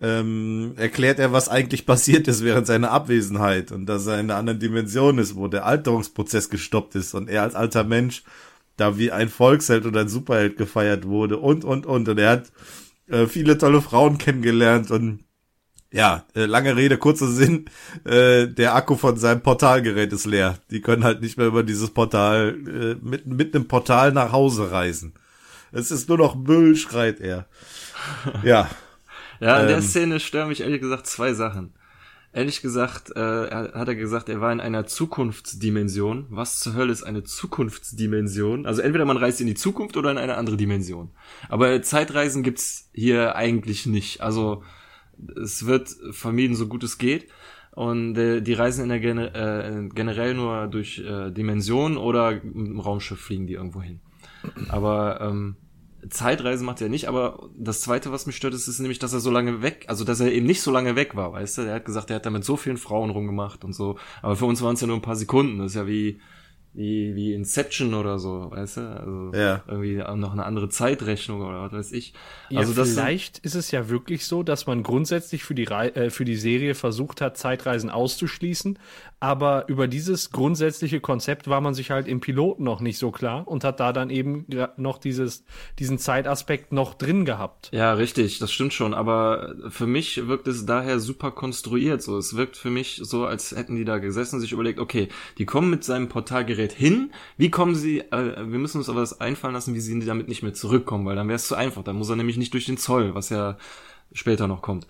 [0.00, 4.36] ähm, erklärt er, was eigentlich passiert ist während seiner Abwesenheit und dass er in einer
[4.36, 8.24] anderen Dimension ist, wo der Alterungsprozess gestoppt ist und er als alter Mensch
[8.76, 12.52] da wie ein Volksheld oder ein Superheld gefeiert wurde und und und und er hat
[13.08, 15.20] äh, viele tolle Frauen kennengelernt und
[15.94, 17.66] ja, äh, lange Rede, kurzer Sinn,
[18.04, 20.58] äh, der Akku von seinem Portalgerät ist leer.
[20.72, 24.72] Die können halt nicht mehr über dieses Portal, äh, mit, mit einem Portal nach Hause
[24.72, 25.12] reisen.
[25.70, 27.46] Es ist nur noch Müll, schreit er.
[28.42, 28.68] Ja,
[29.40, 29.82] Ja, in der Ähm.
[29.82, 31.72] Szene stören mich ehrlich gesagt zwei Sachen.
[32.32, 36.26] Ehrlich gesagt, äh, hat er gesagt, er war in einer Zukunftsdimension.
[36.30, 38.66] Was zur Hölle ist eine Zukunftsdimension?
[38.66, 41.10] Also entweder man reist in die Zukunft oder in eine andere Dimension.
[41.48, 44.20] Aber Zeitreisen gibt's hier eigentlich nicht.
[44.20, 44.64] Also
[45.42, 47.28] es wird vermieden, so gut es geht.
[47.72, 52.44] Und äh, die reisen in der Gene äh, generell nur durch äh, Dimensionen oder mit
[52.44, 54.00] dem Raumschiff fliegen die irgendwo hin.
[54.68, 55.56] Aber ähm,
[56.08, 59.20] Zeitreisen macht er nicht, aber das zweite, was mich stört, ist, ist nämlich, dass er
[59.20, 61.62] so lange weg, also dass er eben nicht so lange weg war, weißt du?
[61.62, 63.98] Er hat gesagt, er hat da mit so vielen Frauen rumgemacht und so.
[64.22, 65.58] Aber für uns waren es ja nur ein paar Sekunden.
[65.58, 66.20] Das ist ja wie,
[66.74, 68.80] wie, wie Inception oder so, weißt du?
[68.82, 69.62] Also Ja.
[69.68, 72.12] irgendwie noch eine andere Zeitrechnung oder was weiß ich.
[72.50, 75.64] Ja, Also das sind- vielleicht ist es ja wirklich so, dass man grundsätzlich für die,
[75.64, 78.78] Rei äh, für die Serie versucht hat, Zeitreisen auszuschließen.
[79.20, 83.48] Aber über dieses grundsätzliche Konzept war man sich halt im Piloten noch nicht so klar
[83.48, 84.44] und hat da dann eben
[84.76, 85.44] noch dieses,
[85.78, 87.70] diesen Zeitaspekt noch drin gehabt.
[87.72, 92.18] Ja, richtig, das stimmt schon, aber für mich wirkt es daher super konstruiert so.
[92.18, 95.08] Es wirkt für mich so, als hätten die da gesessen und sich überlegt, okay,
[95.38, 99.20] die kommen mit seinem Portalgerät hin, wie kommen sie, äh, wir müssen uns aber das
[99.20, 101.96] einfallen lassen, wie sie damit nicht mehr zurückkommen, weil dann wäre es zu einfach, dann
[101.96, 103.56] muss er nämlich nicht durch den Zoll, was ja
[104.12, 104.86] später noch kommt.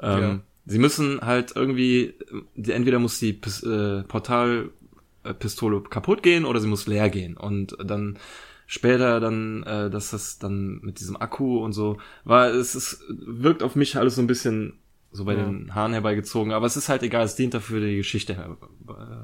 [0.00, 0.40] Ähm, Ja.
[0.70, 2.12] Sie müssen halt irgendwie,
[2.54, 7.76] die, entweder muss die Pis- äh, Portalpistole kaputt gehen oder sie muss leer gehen und
[7.82, 8.18] dann
[8.66, 13.62] später dann, äh, dass das dann mit diesem Akku und so war, es ist, wirkt
[13.62, 14.74] auf mich alles so ein bisschen
[15.10, 15.44] so bei Ja.
[15.44, 18.56] den Haaren herbeigezogen, aber es ist halt egal, es dient dafür, die Geschichte her,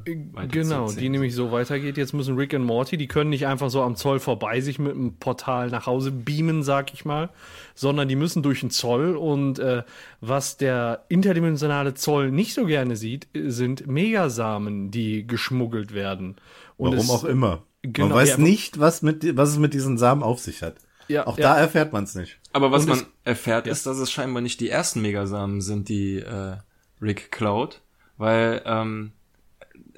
[0.06, 1.98] äh, zu Genau, die nämlich so weitergeht.
[1.98, 4.94] Jetzt müssen Rick und Morty, die können nicht einfach so am Zoll vorbei sich mit
[4.94, 7.28] einem Portal nach Hause beamen, sag ich mal,
[7.74, 9.82] sondern die müssen durch den Zoll und äh,
[10.22, 16.36] was der interdimensionale Zoll nicht so gerne sieht, sind Megasamen, die geschmuggelt werden.
[16.78, 17.62] Und warum es, auch immer.
[17.98, 20.76] man weiß ja, nicht, was, mit, was es mit diesen Samen auf sich hat.
[21.08, 21.52] Ja, Auch ja.
[21.54, 22.38] da erfährt man es nicht.
[22.54, 25.88] Aber was Und man es- erfährt, ist, dass es scheinbar nicht die ersten Megasamen sind,
[25.90, 26.56] die äh,
[27.02, 27.82] Rick klaut,
[28.16, 29.12] weil ähm,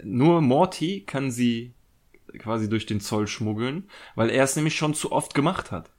[0.03, 1.73] nur Morty kann sie
[2.39, 5.91] quasi durch den Zoll schmuggeln, weil er es nämlich schon zu oft gemacht hat,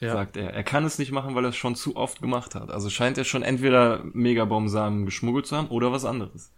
[0.00, 0.12] Ja.
[0.12, 0.52] sagt er.
[0.52, 2.70] Er kann es nicht machen, weil er es schon zu oft gemacht hat.
[2.70, 6.52] Also scheint er schon entweder Megabaumsamen geschmuggelt zu haben oder was anderes.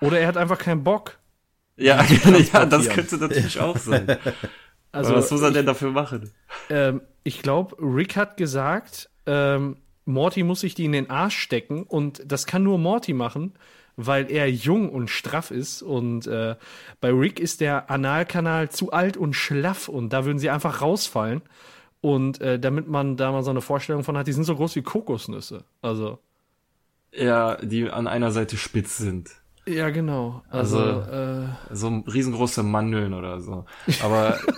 [0.00, 1.18] Oder er hat einfach keinen Bock.
[1.76, 2.02] Ja,
[2.52, 4.06] ja, das könnte natürlich auch sein.
[4.92, 6.30] Also, Aber was muss er denn dafür machen?
[6.70, 11.82] ähm, ich glaube, Rick hat gesagt, ähm, Morty muss sich die in den Arsch stecken
[11.82, 13.52] und das kann nur Morty machen,
[13.96, 16.56] weil er jung und straff ist und äh,
[17.00, 21.42] bei Rick ist der Analkanal zu alt und schlaff und da würden sie einfach rausfallen
[22.00, 24.76] und äh, damit man da mal so eine Vorstellung von hat, die sind so groß
[24.76, 25.64] wie Kokosnüsse.
[25.82, 26.18] Also
[27.12, 29.30] Ja, die an einer Seite spitz sind.
[29.68, 30.42] Ja, genau.
[30.48, 33.64] Also, Also- äh, So riesengroße Mandeln oder so.
[34.02, 34.38] Aber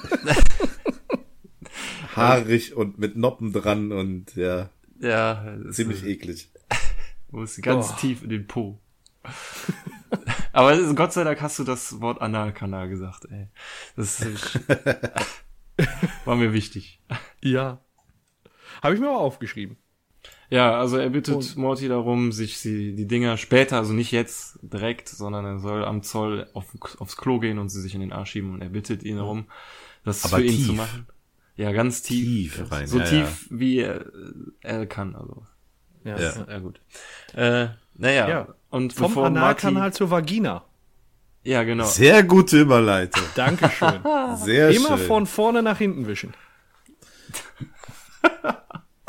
[2.16, 6.52] Haarig und mit Noppen dran und ja, ja, ziemlich ist, eklig.
[7.30, 7.96] muss ganz Oh.
[8.00, 8.80] tief in den Po.
[10.52, 13.48] Aber ist- Gott sei Dank hast du das Wort Analkanal gesagt, ey.
[13.96, 14.60] Das ist,
[16.24, 17.00] war mir wichtig.
[17.40, 17.78] ja.
[18.82, 19.76] Habe ich mir auch aufgeschrieben.
[20.50, 24.58] Ja, also er bittet Und- Morty darum, sich sie, die Dinger später, also nicht jetzt
[24.62, 26.66] direkt, sondern er soll am Zoll auf,
[26.98, 29.46] aufs Klo gehen und sie sich in den Arsch schieben und er bittet ihn darum,
[30.04, 30.66] das Aber für ihn tief.
[30.66, 31.06] zu machen.
[31.56, 32.56] Ja, ganz tief.
[32.56, 34.06] Tief rein, so ja, tief, wie er,
[34.62, 35.46] er kann, also.
[36.04, 36.18] Ja.
[36.18, 36.32] Ja.
[36.48, 36.80] Ja, gut.
[37.34, 38.48] Äh, naja, Ja.
[38.70, 40.64] und Vom bevor Analkanal Marty, zur Vagina.
[41.44, 41.84] ja, genau.
[41.84, 43.22] Sehr gute Überleitung.
[43.36, 44.00] Dankeschön.
[44.36, 45.06] Sehr Immer schön.
[45.06, 46.32] von vorne nach hinten wischen.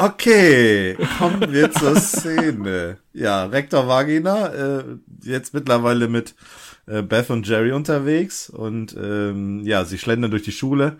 [0.03, 2.97] Okay, kommen wir zur Szene.
[3.13, 4.83] Ja, Rektor Vagina, äh,
[5.21, 6.33] jetzt mittlerweile mit
[6.87, 10.97] äh, Beth und Jerry unterwegs und ähm, ja, sie schlendern durch die Schule.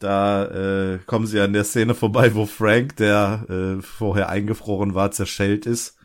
[0.00, 5.12] Da äh, kommen sie an der Szene vorbei, wo Frank, der äh, vorher eingefroren war,
[5.12, 5.96] zerschellt ist.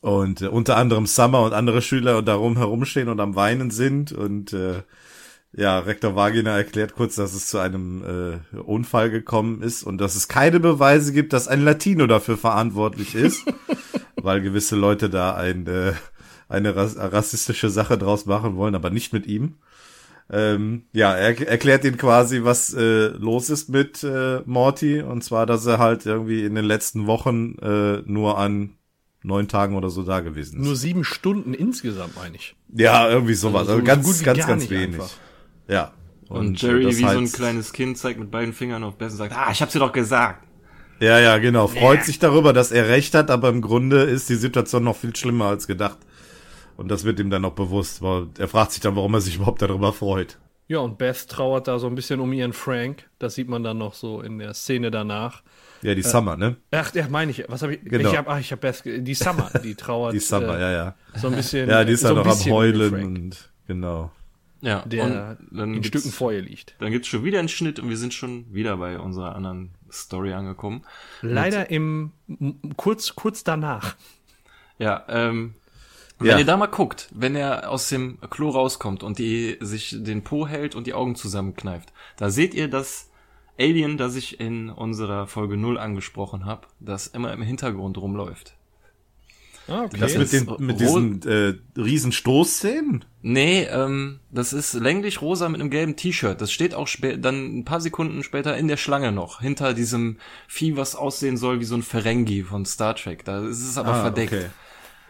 [0.00, 4.12] Und äh, unter anderem Summer und andere Schüler darum herumstehen und am Weinen sind.
[4.12, 4.84] Und äh,
[5.52, 10.14] ja, Rektor Vagina erklärt kurz, dass es zu einem äh, Unfall gekommen ist und dass
[10.14, 13.44] es keine Beweise gibt, dass ein Latino dafür verantwortlich ist,
[14.16, 15.92] weil gewisse Leute da ein, äh,
[16.48, 19.56] eine ras rassistische Sache draus machen wollen, aber nicht mit ihm.
[20.32, 25.44] Ähm, ja, er erklärt ihn quasi, was äh, los ist mit äh, Morty und zwar,
[25.46, 28.74] dass er halt irgendwie in den letzten Wochen äh, nur an
[29.24, 30.66] neun Tagen oder so da gewesen ist.
[30.66, 32.54] Nur sieben Stunden insgesamt, meine ich.
[32.72, 33.62] ja, irgendwie sowas.
[33.62, 34.94] Also Also, so ganz, gut wie ganz, ganz wenig.
[35.00, 35.10] einfach.
[35.70, 35.92] Ja.
[36.28, 39.10] Und, äh, Jerry wie so ein heißt- kleines Kind zeigt mit beiden Fingern auf Beth
[39.10, 40.46] und sagt, ah, ich hab's dir doch gesagt.
[41.00, 41.66] Ja, ja, genau.
[41.66, 45.16] Freut sich darüber, dass er recht hat, aber im Grunde ist die Situation noch viel
[45.16, 45.98] schlimmer als gedacht.
[46.76, 49.36] Und das wird ihm dann noch bewusst, weil er fragt sich dann, warum er sich
[49.36, 50.38] überhaupt darüber freut.
[50.68, 53.08] Ja, und Beth trauert da so ein bisschen um ihren Frank.
[53.18, 55.42] Das sieht man dann noch so in der Szene danach.
[55.82, 56.56] Ja, die Summer, ne?
[56.70, 57.44] Ach, der meine ich.
[57.48, 57.80] Was habe ich?
[57.84, 58.10] Genau.
[58.10, 58.82] Ich hab, ach, ich habe Beth.
[58.84, 60.14] Die Summer, die trauert.
[60.14, 60.94] Die Summer, äh, ja, ja.
[61.16, 61.68] So ein bisschen.
[61.68, 64.12] Ja, die ist so ja ein noch am Heulen und genau.
[64.62, 66.74] Ja, der und dann in Stücken vor ihr liegt.
[66.80, 70.32] Dann gibt's schon wieder einen Schnitt und wir sind schon wieder bei unserer anderen Story
[70.34, 70.82] angekommen.
[71.22, 73.96] Leider im m- kurz kurz danach.
[74.78, 75.54] Ja, ähm,
[76.20, 76.32] Ja.
[76.32, 80.22] wenn ihr da mal guckt, wenn er aus dem Klo rauskommt und die sich den
[80.24, 83.10] Po hält und die Augen zusammenkneift, da seht ihr das
[83.58, 88.54] Alien, das ich in unserer Folge 0 angesprochen habe, das immer im Hintergrund rumläuft.
[89.68, 89.98] Ah, okay.
[90.00, 93.04] Das mit, den, mit diesen äh, riesen Stoßszenen?
[93.22, 96.40] Nee, ähm, das ist länglich rosa mit einem gelben T-Shirt.
[96.40, 100.16] Das steht auch dann ein paar Sekunden später in der Schlange noch, hinter diesem
[100.48, 103.24] Vieh, was aussehen soll wie so ein Ferengi von Star Trek.
[103.24, 104.32] Da ist es aber verdeckt.
[104.32, 104.46] Ah, okay.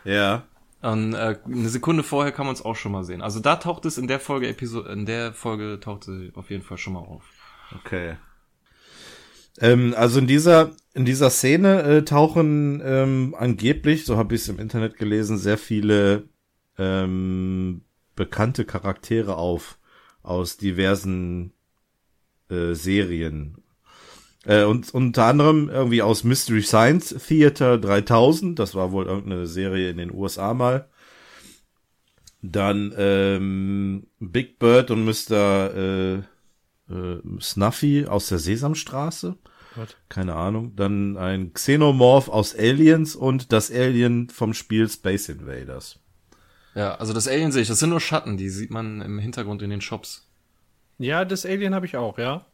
[0.05, 0.43] Ja.
[0.83, 3.21] Und äh, eine Sekunde vorher kann man es auch schon mal sehen.
[3.23, 6.63] Also da taucht es in der Folge Episode, in der Folge taucht es auf jeden
[6.63, 7.23] Fall schon mal auf.
[7.77, 8.17] Okay.
[9.61, 14.49] Ähm, also in dieser in dieser Szene äh, tauchen ähm, angeblich, so habe ich es
[14.49, 16.25] im Internet gelesen, sehr viele
[16.79, 17.83] ähm,
[18.17, 19.79] bekannte Charaktere auf
[20.23, 21.53] aus diversen
[22.51, 23.63] äh, Serien.
[24.45, 29.91] Äh, und unter anderem irgendwie aus Mystery Science Theater 3000, das war wohl irgendeine Serie
[29.91, 30.89] in den USA mal.
[32.43, 35.75] Dann ähm, Big Bird und Mr.
[35.75, 36.15] Äh,
[36.91, 39.37] äh, Snuffy aus der Sesamstraße.
[39.75, 39.97] What?
[40.09, 40.75] Keine Ahnung.
[40.77, 46.01] Dann ein Xenomorph aus Aliens und das Alien vom Spiel Space Invaders.
[46.75, 49.63] Ja, also das Alien sehe ich, das sind nur Schatten, die sieht man im Hintergrund
[49.63, 50.29] in den Shops.
[50.99, 52.47] Ja, das Alien habe ich auch, ja.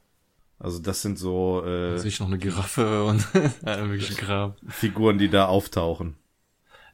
[0.58, 3.26] Also das sind so Da äh, sehe ich noch eine Giraffe und
[3.66, 4.54] ja, wirklich ein Kram.
[4.68, 6.16] Figuren, die da auftauchen.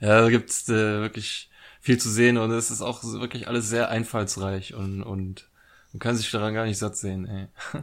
[0.00, 1.50] Ja, da gibt's äh, wirklich
[1.80, 5.48] viel zu sehen und es ist auch wirklich alles sehr einfallsreich und, und
[5.92, 7.48] Man kann sich daran gar nicht satt sehen, ey.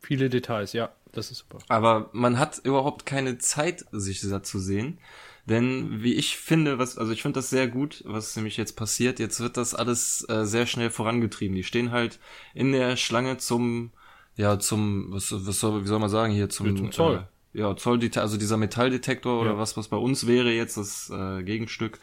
[0.00, 1.58] Viele Details, ja, das ist super.
[1.68, 4.98] Aber man hat überhaupt keine Zeit, sich satt zu sehen.
[5.46, 9.18] Denn wie ich finde, was, also ich finde das sehr gut, was nämlich jetzt passiert.
[9.18, 11.54] Jetzt wird das alles äh, sehr schnell vorangetrieben.
[11.54, 12.18] Die stehen halt
[12.54, 13.90] in der Schlange zum,
[14.36, 17.26] ja, zum, was, was soll, wie soll man sagen, hier zum, zum Zoll.
[17.52, 19.58] Äh, ja, Zoll, also dieser Metalldetektor oder Ja.
[19.58, 22.00] was, was bei uns wäre jetzt das äh, Gegenstück.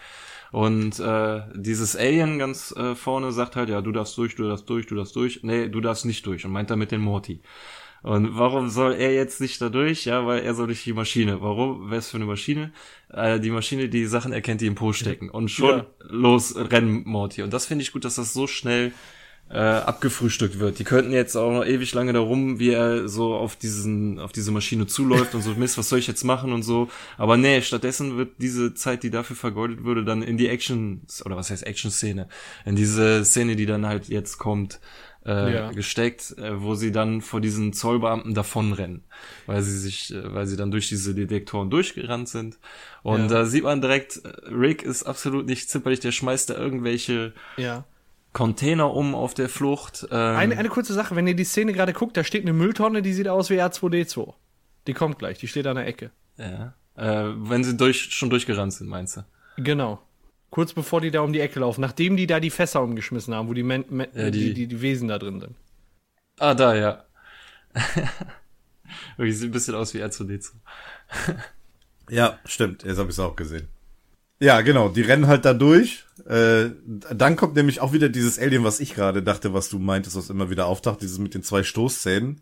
[0.51, 4.69] Und äh, dieses Alien ganz äh, vorne sagt halt, ja, du darfst durch, du darfst
[4.69, 5.39] durch, du darfst durch.
[5.43, 6.45] Nee, du darfst nicht durch.
[6.45, 7.41] Und meint damit den Morty.
[8.03, 10.05] Und warum soll er jetzt nicht da durch?
[10.05, 11.41] Ja, weil er soll durch die Maschine.
[11.41, 11.91] Warum?
[11.91, 12.71] Wär's für eine Maschine?
[13.09, 15.29] Äh, die Maschine, die Sachen erkennt, die im Po stecken.
[15.29, 15.85] Und schon Ja.
[15.99, 17.43] los rennen Morty.
[17.43, 18.91] Und das finde ich gut, dass das so schnell
[19.53, 20.79] äh, abgefrühstückt wird.
[20.79, 24.49] Die könnten jetzt auch noch ewig lange darum, wie er so auf diesen, auf diese
[24.51, 26.87] Maschine zuläuft und so, Mist, was soll ich jetzt machen und so.
[27.17, 31.35] Aber nee, stattdessen wird diese Zeit, die dafür vergeudet würde, dann in die Action, oder
[31.35, 32.29] was heißt Action-Szene,
[32.65, 34.79] in diese Szene, die dann halt jetzt kommt,
[35.25, 35.71] äh, Ja.
[35.71, 39.03] gesteckt, äh, wo sie dann vor diesen Zollbeamten davonrennen,
[39.45, 42.57] weil sie sich, äh, weil sie dann durch diese Detektoren durchgerannt sind.
[43.03, 43.27] Und Ja.
[43.27, 47.83] da sieht man direkt, äh, Rick ist absolut nicht zimperlich, der schmeißt da irgendwelche Ja.
[48.33, 50.07] Container um auf der Flucht.
[50.09, 53.01] Ähm, Eine, eine kurze Sache, wenn ihr die Szene gerade guckt, da steht eine Mülltonne,
[53.01, 54.33] die sieht aus wie R2D2.
[54.87, 56.11] Die kommt gleich, die steht an der Ecke.
[56.37, 56.73] ja.
[56.95, 59.21] äh, wenn sie durch, schon durchgerannt sind, meinst du?
[59.57, 60.01] Genau.
[60.51, 63.47] Kurz bevor die da um die Ecke laufen, nachdem die da die Fässer umgeschmissen haben,
[63.49, 65.55] wo die, Men Men Ja, die, die- die, Wesen da drin sind.
[66.37, 67.05] Ah, da, ja.
[69.17, 70.51] Wirklich sieht ein bisschen aus wie R2D2.
[72.09, 72.83] Ja, stimmt.
[72.83, 73.69] Jetzt habe ich es auch gesehen.
[74.41, 74.89] Ja, genau.
[74.89, 76.03] Die rennen halt da durch.
[76.27, 80.17] Äh, dann kommt nämlich auch wieder dieses Alien, was ich gerade dachte, was du meintest,
[80.17, 82.41] was immer wieder auftaucht, dieses mit den zwei Stoßzähnen.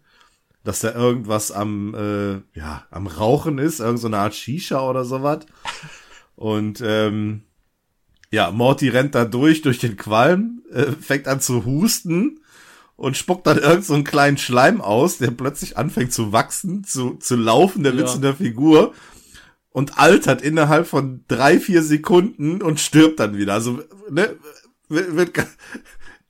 [0.63, 5.05] Dass da irgendwas am, äh, ja, am Rauchen ist, irgend so eine Art Shisha oder
[5.05, 5.45] sowas.
[6.35, 7.43] Und ähm,
[8.31, 12.41] ja, Morty rennt da durch, durch den Qualm, äh, fängt an zu husten
[12.95, 17.15] und spuckt dann irgend so einen kleinen Schleim aus, der plötzlich anfängt zu wachsen, zu,
[17.15, 18.15] zu laufen, der Witz Ja.
[18.15, 18.93] in der Figur
[19.71, 23.53] und altert innerhalb von drei, vier Sekunden und stirbt dann wieder.
[23.53, 24.35] Also, ne,
[24.89, 25.47] wird, wird,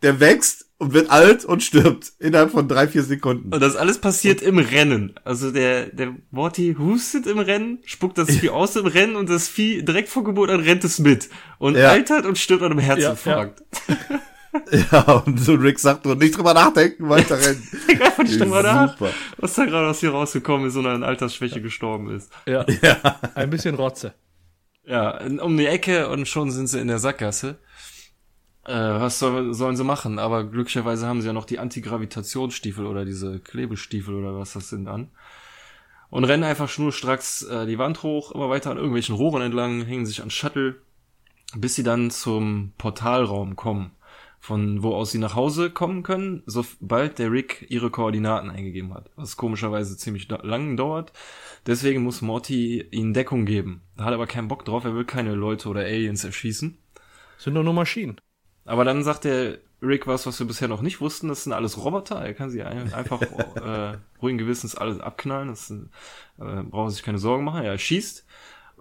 [0.02, 3.54] der wächst und wird alt und stirbt innerhalb von drei, vier Sekunden.
[3.54, 5.14] Und das alles passiert im Rennen.
[5.26, 9.48] Also der, der Morty hustet im Rennen, spuckt das Vieh aus im Rennen und das
[9.50, 11.30] Vieh direkt vor Geburt an rennt es mit.
[11.60, 11.90] Und Ja.
[11.90, 13.62] altert und stirbt an einem Herzinfarkt.
[14.92, 17.62] Ja, und so Rick sagt nur, nicht drüber nachdenken, weiter rennen.
[17.88, 19.12] Denk einfach nicht drüber nach, Super.
[19.38, 22.32] was da gerade aus hier rausgekommen ist und an Altersschwäche gestorben ist.
[22.48, 22.66] Ja.
[23.36, 24.16] Ein bisschen Rotze.
[24.88, 27.60] Ja, um die Ecke und schon sind sie in der Sackgasse.
[28.70, 30.20] Äh, was soll, sollen sie machen?
[30.20, 34.88] Aber glücklicherweise haben sie ja noch die Antigravitationsstiefel oder diese Klebestiefel oder was das sind
[34.88, 35.10] an.
[36.12, 40.06] Und rennen einfach schnurstracks äh, die Wand hoch, immer weiter an irgendwelchen Rohren entlang, hängen
[40.06, 40.76] sich an Shuttle,
[41.56, 43.92] bis sie dann zum Portalraum kommen,
[44.40, 49.10] von wo aus sie nach Hause kommen können, sobald der Rick ihre Koordinaten eingegeben hat.
[49.16, 51.12] Was komischerweise ziemlich lang dauert.
[51.66, 53.82] Deswegen muss Morty ihnen Deckung geben.
[53.98, 56.78] Da hat er aber keinen Bock drauf, er will keine Leute oder Aliens erschießen.
[57.40, 58.22] Sind doch nur Maschinen.
[58.70, 61.28] Aber dann sagt der Rick was, was wir bisher noch nicht wussten.
[61.28, 62.18] Das sind alles Roboter.
[62.24, 63.22] Er kann sie ein- einfach
[63.56, 65.48] äh, ruhigen Gewissens alles abknallen.
[65.48, 65.76] Das äh,
[66.38, 67.64] braucht er sich keine Sorgen machen.
[67.64, 68.26] Er schießt.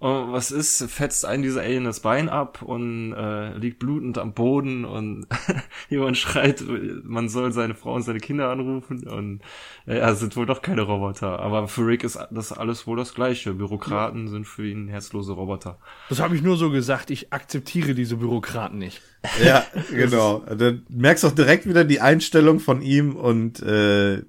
[0.00, 0.88] Und was ist?
[0.90, 5.26] Fetzt einen dieser Alien das Bein ab und äh, liegt blutend am Boden und
[5.90, 6.62] jemand schreit,
[7.02, 9.40] man soll seine Frau und seine Kinder anrufen und
[9.86, 11.40] äh, ja, es sind wohl doch keine Roboter.
[11.40, 13.54] Aber für Rick ist das alles wohl das Gleiche.
[13.54, 15.78] Bürokraten sind für ihn herzlose Roboter.
[16.08, 19.02] Das habe ich nur so gesagt, ich akzeptiere diese Bürokraten nicht.
[19.44, 20.44] Ja, genau.
[20.46, 24.22] Dann merkst du auch direkt wieder die Einstellung von ihm und äh,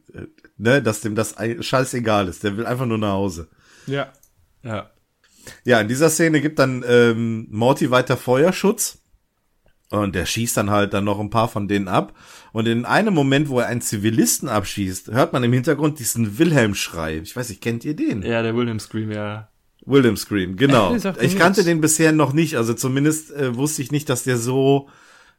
[0.58, 2.44] ne, dass dem das ei- scheißegal ist.
[2.44, 3.50] Der will einfach nur nach Hause.
[3.86, 4.12] Ja.
[4.64, 4.90] Ja.
[5.64, 9.00] Ja, in dieser Szene gibt dann ähm, Morty weiter Feuerschutz.
[9.92, 12.14] Und der schießt dann halt dann noch ein paar von denen ab.
[12.52, 17.18] Und in einem Moment, wo er einen Zivilisten abschießt, hört man im Hintergrund diesen Wilhelm-Schrei.
[17.18, 18.22] Ich weiß nicht, kennt ihr den?
[18.22, 19.50] Ja, der William Scream, ja.
[19.86, 20.96] Wilhelm Scream, genau.
[21.22, 22.56] Ich kannte den bisher noch nicht.
[22.56, 24.90] Also zumindest äh, wusste ich nicht, dass der so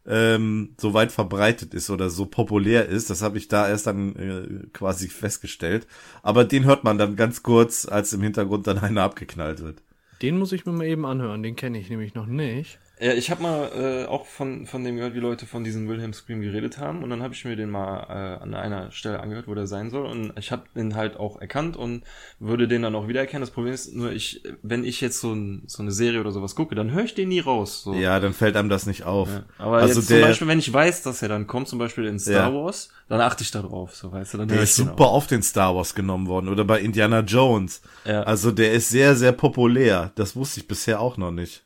[0.06, 3.10] ähm, so weit verbreitet ist oder so populär ist.
[3.10, 5.86] Das habe ich da erst dann äh, quasi festgestellt.
[6.22, 9.82] Aber den hört man dann ganz kurz, als im Hintergrund dann einer abgeknallt wird.
[10.22, 12.78] Den muss ich mir mal eben anhören, den kenne ich nämlich noch nicht.
[13.00, 16.12] Ja, ich habe mal äh, auch von, von dem gehört, wie Leute von diesem Wilhelm
[16.12, 19.48] Scream geredet haben und dann habe ich mir den mal äh, an einer Stelle angehört,
[19.48, 22.02] wo der sein soll und ich habe den halt auch erkannt und
[22.38, 23.40] würde den dann auch wiedererkennen.
[23.40, 26.54] Das Problem ist nur, ich, wenn ich jetzt so, ein, so eine Serie oder sowas
[26.54, 27.82] gucke, dann höre ich den nie raus.
[27.82, 27.94] So.
[27.94, 29.30] Ja, dann fällt einem das nicht auf.
[29.30, 29.44] Ja.
[29.56, 32.04] Aber also jetzt der, zum Beispiel, wenn ich weiß, dass er dann kommt, zum Beispiel
[32.04, 32.54] in Star Ja.
[32.54, 35.32] Wars, dann achte ich da drauf, so weißt du, dann der ist den super oft
[35.32, 37.80] in Star Wars genommen worden oder bei Indiana Jones.
[38.04, 38.24] Ja.
[38.24, 40.12] Also der ist sehr, sehr populär.
[40.16, 41.64] Das wusste ich bisher auch noch nicht.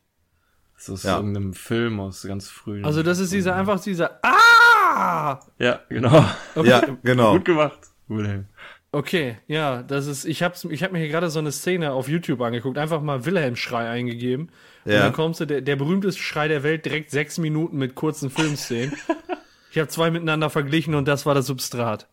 [0.87, 1.17] So aus Ja.
[1.17, 2.85] irgendeinem Film aus ganz frühen.
[2.85, 5.41] Also das ist dieser einfach dieser Ah!
[5.59, 6.25] Ja, genau.
[6.55, 6.69] Okay.
[6.69, 7.33] Ja, genau.
[7.33, 7.79] Gut gemacht,
[8.09, 8.47] Wilhelm.
[8.93, 12.09] Okay, ja, das ist, ich hab's, ich hab mir hier gerade so eine Szene auf
[12.09, 14.51] YouTube angeguckt, einfach mal Wilhelm-Schrei eingegeben.
[14.85, 15.01] Und Ja.
[15.01, 18.95] dann kommst du, der, der berühmteste Schrei der Welt, direkt sechs Minuten mit kurzen Filmszenen.
[19.73, 22.09] ich habe zwei miteinander verglichen und das war das Substrat.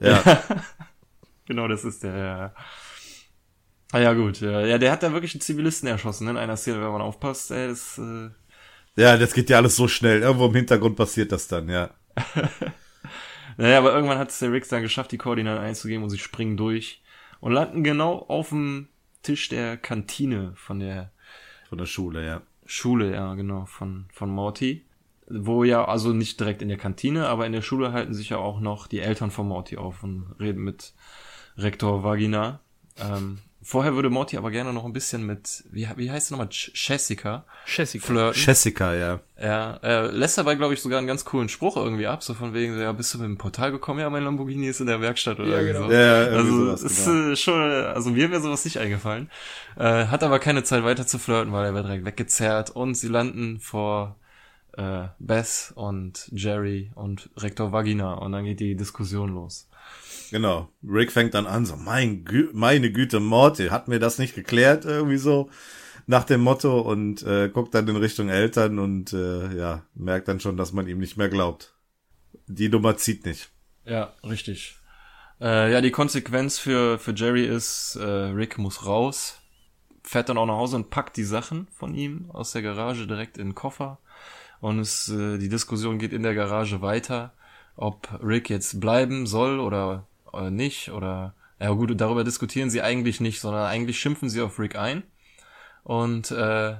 [0.00, 0.22] Ja.
[1.48, 2.54] Genau, das ist der.
[3.96, 4.10] Ja.
[4.10, 4.40] Ah ja, gut.
[4.40, 7.00] Ja, ja, der hat da wirklich einen Zivilisten erschossen ne, in einer Szene, wenn man
[7.00, 7.50] aufpasst.
[7.50, 8.30] Ey, das, äh,
[9.00, 10.20] ja, das geht ja alles so schnell.
[10.20, 11.90] Irgendwo im Hintergrund passiert das dann, ja.
[13.58, 16.58] Naja, aber irgendwann hat es der Rick dann geschafft, die Koordinaten einzugeben und sie springen
[16.58, 17.02] durch
[17.40, 18.88] und landen genau auf dem
[19.22, 21.10] Tisch der Kantine von der
[21.70, 22.42] Von der Schule, ja.
[22.66, 24.84] Schule, ja, genau, von, von Morty.
[25.28, 28.36] Wo ja, also nicht direkt in der Kantine, aber in der Schule halten sich ja
[28.36, 30.92] auch noch die Eltern von Morty auf und reden mit
[31.56, 32.60] Rektor Vagina.
[32.98, 36.46] Ähm, vorher würde Morty aber gerne noch ein bisschen mit, wie, wie heißt sie nochmal,
[36.48, 38.06] Ch- Jessica Jessica.
[38.06, 38.40] flirten.
[38.40, 39.20] Jessica, ja.
[39.42, 42.54] Ja, äh, lässt dabei, glaube ich, sogar einen ganz coolen Spruch irgendwie ab, so von
[42.54, 44.00] wegen, so, ja, bist du mit dem Portal gekommen?
[44.00, 45.88] Ja, mein Lamborghini ist in der Werkstatt oder Ja, genau.
[45.88, 45.92] so.
[45.92, 47.32] Ja, also, sowas, ist genau.
[47.32, 49.30] äh, schon, also mir wäre sowas nicht eingefallen.
[49.76, 53.08] Äh, hat aber keine Zeit weiter zu flirten, weil er wird direkt weggezerrt und sie
[53.08, 54.16] landen vor
[54.78, 59.68] äh, Beth und Jerry und Rektor Vagina und dann geht die Diskussion los.
[60.30, 60.68] Genau.
[60.82, 64.84] Rick fängt dann an, so, mein Gü meine Güte, Morty, hat mir das nicht geklärt,
[64.84, 65.50] irgendwie so,
[66.06, 70.40] nach dem Motto und äh, guckt dann in Richtung Eltern und äh, ja, merkt dann
[70.40, 71.74] schon, dass man ihm nicht mehr glaubt.
[72.46, 73.50] Die Nummer zieht nicht.
[73.84, 74.76] Ja, richtig.
[75.40, 79.40] Äh, ja, die Konsequenz für, für Jerry ist, äh, Rick muss raus,
[80.02, 83.36] fährt dann auch nach Hause und packt die Sachen von ihm aus der Garage direkt
[83.36, 83.98] in den Koffer.
[84.60, 87.34] Und es, äh, die Diskussion geht in der Garage weiter,
[87.76, 90.90] ob Rick jetzt bleiben soll oder äh, nicht.
[90.90, 95.02] Oder ja gut, darüber diskutieren sie eigentlich nicht, sondern eigentlich schimpfen sie auf Rick ein
[95.84, 96.76] und äh,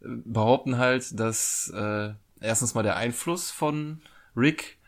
[0.00, 4.00] behaupten halt, dass äh, erstens mal der Einfluss von
[4.36, 4.78] Rick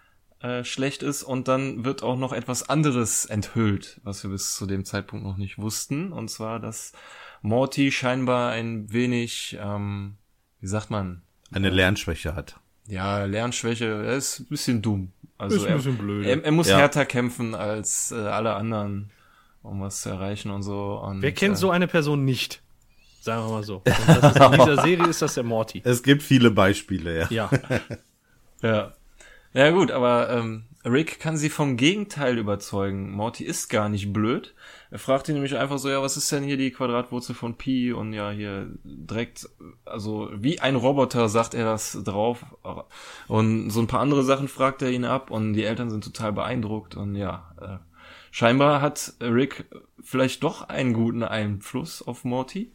[0.41, 4.67] äh, schlecht ist und dann wird auch noch etwas anderes enthüllt, was wir bis zu
[4.67, 6.13] dem Zeitpunkt noch nicht wussten.
[6.13, 6.93] Und zwar, dass
[7.43, 10.17] Morty scheinbar ein wenig, ähm,
[10.61, 12.61] wie sagt man, Eine Lernschwäche hat.
[12.87, 15.13] ja, Lernschwäche, er ist ein bisschen dumm.
[15.39, 16.27] Also Ist ein er, bisschen blöd.
[16.27, 16.79] Er, er muss Ja.
[16.79, 19.11] härter kämpfen als äh, alle anderen,
[19.63, 20.95] um was zu erreichen und so.
[21.03, 22.63] Und, Wer kennt äh, so eine Person nicht?
[23.21, 23.77] Sagen wir mal so.
[23.77, 25.83] Und das ist, in dieser Serie ist das der Morty.
[25.85, 27.27] Es gibt viele Beispiele, ja.
[27.31, 27.51] Ja.
[28.63, 28.93] Ja.
[29.53, 33.11] Ja gut, aber ähm, Rick kann sie vom Gegenteil überzeugen.
[33.11, 34.55] Morty ist gar nicht blöd.
[34.93, 37.93] Er fragt ihn nämlich einfach so, ja, was ist denn hier die Quadratwurzel von Pi?
[37.93, 39.49] Und ja, hier direkt,
[39.85, 42.45] also wie ein Roboter sagt er das drauf.
[43.27, 46.33] Und so ein paar andere Sachen fragt er ihn ab und die Eltern sind total
[46.33, 46.95] beeindruckt.
[46.95, 47.79] Und ja, äh,
[48.31, 49.65] scheinbar hat Rick
[50.01, 52.73] vielleicht doch einen guten Einfluss auf Morty.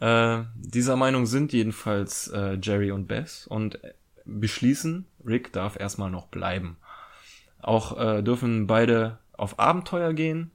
[0.00, 3.78] Äh, dieser Meinung sind jedenfalls äh, Jerry und Beth und
[4.24, 6.78] beschließen, Rick darf erstmal noch bleiben.
[7.64, 10.52] Auch äh, dürfen beide auf Abenteuer gehen,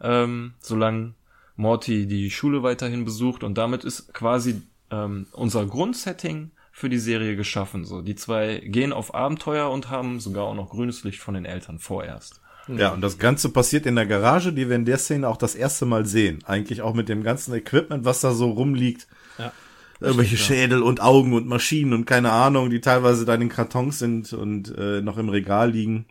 [0.00, 1.14] ähm, solange
[1.56, 7.36] Morty die Schule weiterhin besucht und damit ist quasi ähm, unser Grundsetting für die Serie
[7.36, 7.84] geschaffen.
[7.84, 11.44] So, die zwei gehen auf Abenteuer und haben sogar auch noch grünes Licht von den
[11.44, 12.40] Eltern vorerst.
[12.68, 15.56] Ja, und das Ganze passiert in der Garage, die wir in der Szene auch das
[15.56, 16.44] erste Mal sehen.
[16.46, 19.08] Eigentlich auch mit dem ganzen Equipment, was da so rumliegt.
[19.36, 19.52] Ja.
[20.00, 23.98] Irgendwelche Schädel und Augen und Maschinen und keine Ahnung, die teilweise da in den Kartons
[23.98, 26.06] sind und äh, noch im Regal liegen.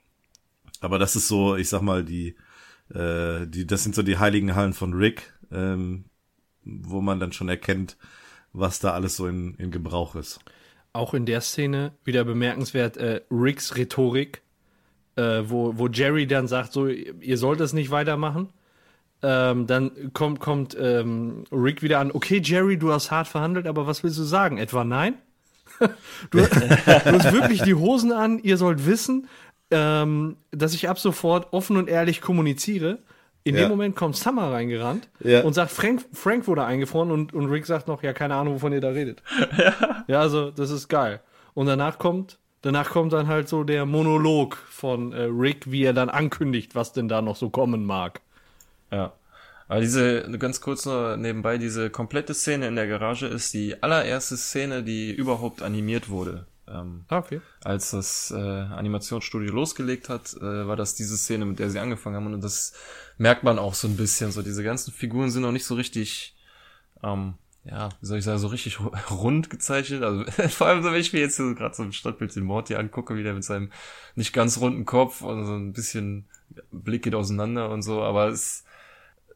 [0.82, 2.36] Aber das ist so, ich sag mal, die,
[2.94, 6.06] äh, die, das sind so die heiligen Hallen von Rick, ähm,
[6.64, 7.98] wo man dann schon erkennt,
[8.52, 10.40] was da alles so in, in Gebrauch ist.
[10.94, 14.42] Auch in der Szene wieder bemerkenswert äh, Ricks Rhetorik,
[15.16, 18.50] äh, wo, wo Jerry dann sagt, so, ihr sollt es nicht weitermachen.
[19.24, 23.86] Ähm, dann kommt, kommt ähm, Rick wieder an, okay, Jerry, du hast hart verhandelt, aber
[23.86, 24.58] was willst du sagen?
[24.58, 25.14] Etwa nein?
[25.80, 29.28] du, du hast wirklich die Hosen an, ihr sollt wissen,
[29.72, 33.00] ähm, dass ich ab sofort offen und ehrlich kommuniziere.
[33.44, 33.62] In Ja.
[33.62, 35.42] dem Moment kommt Summer reingerannt Ja.
[35.42, 38.72] und sagt, Frank, Frank wurde eingefroren und, und Rick sagt noch, ja, keine Ahnung, wovon
[38.74, 39.24] ihr da redet.
[40.08, 41.22] Ja, also das ist geil.
[41.56, 45.94] Und danach kommt, danach kommt dann halt so der Monolog von äh, Rick, wie er
[45.94, 48.22] dann ankündigt, was denn da noch so kommen mag.
[48.92, 49.14] Ja.
[49.68, 54.36] Aber diese, ganz kurz nur nebenbei, diese komplette Szene in der Garage ist die allererste
[54.38, 56.46] Szene, die überhaupt animiert wurde.
[56.74, 57.42] Ähm, Ah, okay.
[57.64, 62.16] als das äh, Animationsstudio losgelegt hat, äh, war das diese Szene, mit der sie angefangen
[62.16, 62.34] haben.
[62.34, 62.74] Und das
[63.18, 64.32] merkt man auch so ein bisschen.
[64.32, 66.36] So diese ganzen Figuren sind noch nicht so richtig,
[67.04, 70.04] ähm, ja, wie soll ich sagen, so richtig ru- rund gezeichnet.
[70.04, 72.76] Also vor allem so, wenn ich mir jetzt so gerade so ein Stadtbild den Morty
[72.76, 73.72] angucke, wie der mit seinem
[74.16, 76.26] nicht ganz runden Kopf und so ein bisschen
[76.72, 78.02] Blick geht auseinander und so.
[78.02, 78.64] Aber es,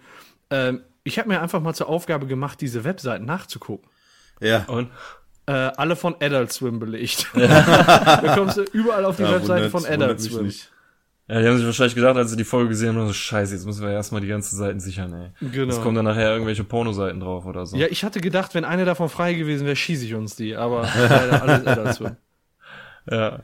[0.49, 3.89] Ähm, ich habe mir einfach mal zur Aufgabe gemacht, diese Webseiten nachzugucken.
[4.41, 4.65] Ja.
[4.67, 4.89] Und?
[5.45, 7.27] Äh, alle von Adult Swim belegt.
[7.35, 10.47] da kommst du überall auf die ja, Webseite von Adult Swim.
[10.47, 10.71] nicht.
[11.27, 13.65] Ja, die haben sich wahrscheinlich gedacht, als sie die Folge gesehen haben, so scheiße, jetzt
[13.65, 15.49] müssen wir erstmal die ganzen Seiten sichern, ey.
[15.51, 15.71] Genau.
[15.71, 17.77] Jetzt kommen dann nachher irgendwelche Pornoseiten drauf oder so.
[17.77, 20.81] Ja, ich hatte gedacht, wenn eine davon frei gewesen wäre, schieße ich uns die, aber
[20.83, 22.17] leider alles Adult Swim.
[23.07, 23.41] Ja.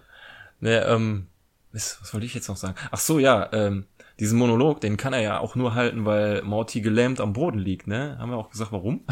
[0.59, 1.27] Nee, ähm,
[1.71, 2.73] was, was wollte ich jetzt noch sagen?
[2.89, 3.85] Ach so, ja, ähm,
[4.21, 7.87] diesen Monolog, den kann er ja auch nur halten, weil Morty gelähmt am Boden liegt,
[7.87, 8.17] ne?
[8.19, 9.03] Haben wir auch gesagt, warum?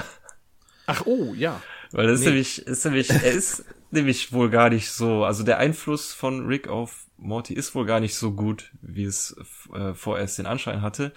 [0.85, 1.61] Ach, oh, ja.
[1.91, 2.27] Weil das ist Nee.
[2.27, 6.67] nämlich, ist nämlich, er ist nämlich wohl gar nicht so, also der Einfluss von Rick
[6.67, 9.35] auf Morty ist wohl gar nicht so gut, wie es
[9.73, 11.11] äh, vorerst den Anschein hatte.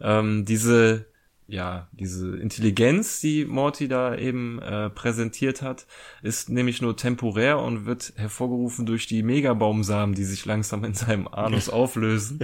[0.00, 1.06] Ähm, diese,
[1.50, 5.86] ja, diese Intelligenz, die Morty da eben äh, präsentiert hat,
[6.22, 11.26] ist nämlich nur temporär und wird hervorgerufen durch die Megabaumsamen, die sich langsam in seinem
[11.26, 12.40] Anus auflösen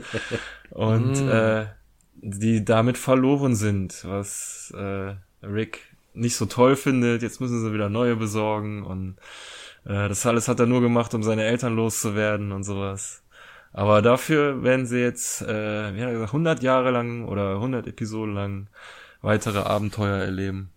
[0.70, 1.66] und äh,
[2.14, 5.80] die damit verloren sind, was äh, Rick
[6.14, 7.20] nicht so toll findet.
[7.20, 9.16] Jetzt müssen sie wieder neue besorgen und
[9.84, 13.24] äh, das alles hat er nur gemacht, um seine Eltern loszuwerden und sowas.
[13.75, 15.47] Aber dafür werden sie jetzt, äh,
[15.95, 18.68] wie hat er gesagt, 100 Jahre lang oder 100 Episoden lang
[19.20, 20.70] weitere Abenteuer erleben.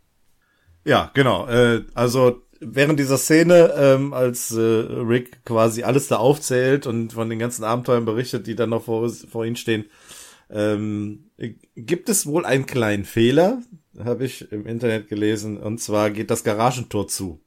[0.84, 1.48] Ja, genau.
[1.48, 7.30] Äh, also während dieser Szene, ähm, als äh, Rick quasi alles da aufzählt und von
[7.30, 9.86] den ganzen Abenteuern berichtet, die dann noch vor, vor ihm stehen,
[10.50, 11.30] ähm,
[11.76, 13.62] gibt es wohl einen kleinen Fehler,
[14.04, 17.42] habe ich im Internet gelesen, und zwar geht das Garagentor zu.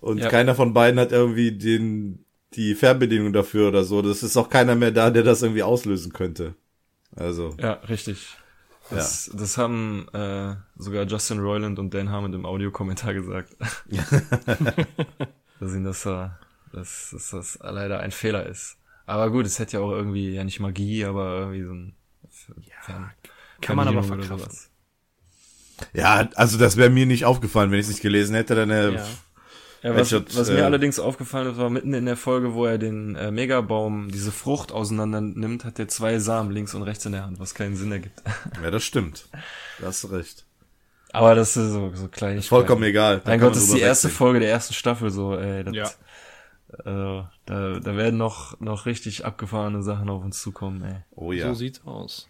[0.00, 0.28] Und Ja.
[0.28, 2.24] keiner von beiden hat irgendwie den,
[2.54, 4.02] die Fernbedienung dafür oder so.
[4.02, 6.54] Das ist auch keiner mehr da, der das irgendwie auslösen könnte.
[7.16, 8.36] Also, Ja, richtig.
[8.90, 13.54] Das, das haben äh, sogar Justin Roiland und Dan Harmon im Audiokommentar gesagt.
[15.60, 16.28] dass ihnen das, äh,
[16.72, 18.76] dass, dass das leider ein Fehler ist.
[19.04, 21.94] Aber gut, es hätte ja auch irgendwie, ja nicht Magie, aber irgendwie so ein
[22.88, 23.12] ja,
[23.60, 24.58] Kann man aber verkraften.
[25.92, 28.90] ja, also das wäre mir nicht aufgefallen, wenn ich es nicht gelesen hätte, dann äh,
[28.92, 29.06] Ja.
[29.82, 32.64] Ja, was, Headshot, was äh, mir allerdings aufgefallen ist, war mitten in der Folge, wo
[32.66, 37.06] er den äh, Megabaum, diese Frucht auseinander nimmt, hat er zwei Samen links und rechts
[37.06, 38.22] in der Hand, was keinen Sinn ergibt.
[38.62, 39.28] ja, das stimmt.
[39.78, 40.44] Da hast du recht.
[41.12, 42.42] Aber das ist so, so klein.
[42.42, 43.20] Vollkommen egal.
[43.24, 44.18] Da Mein Gott, das ist die erste wegsehen.
[44.18, 45.64] Folge der ersten Staffel so, ey.
[45.64, 45.90] Das, Ja.
[46.84, 50.96] Also, da, da werden noch, noch richtig abgefahrene Sachen auf uns zukommen, ey.
[51.12, 51.48] Oh ja.
[51.48, 52.28] So sieht's aus.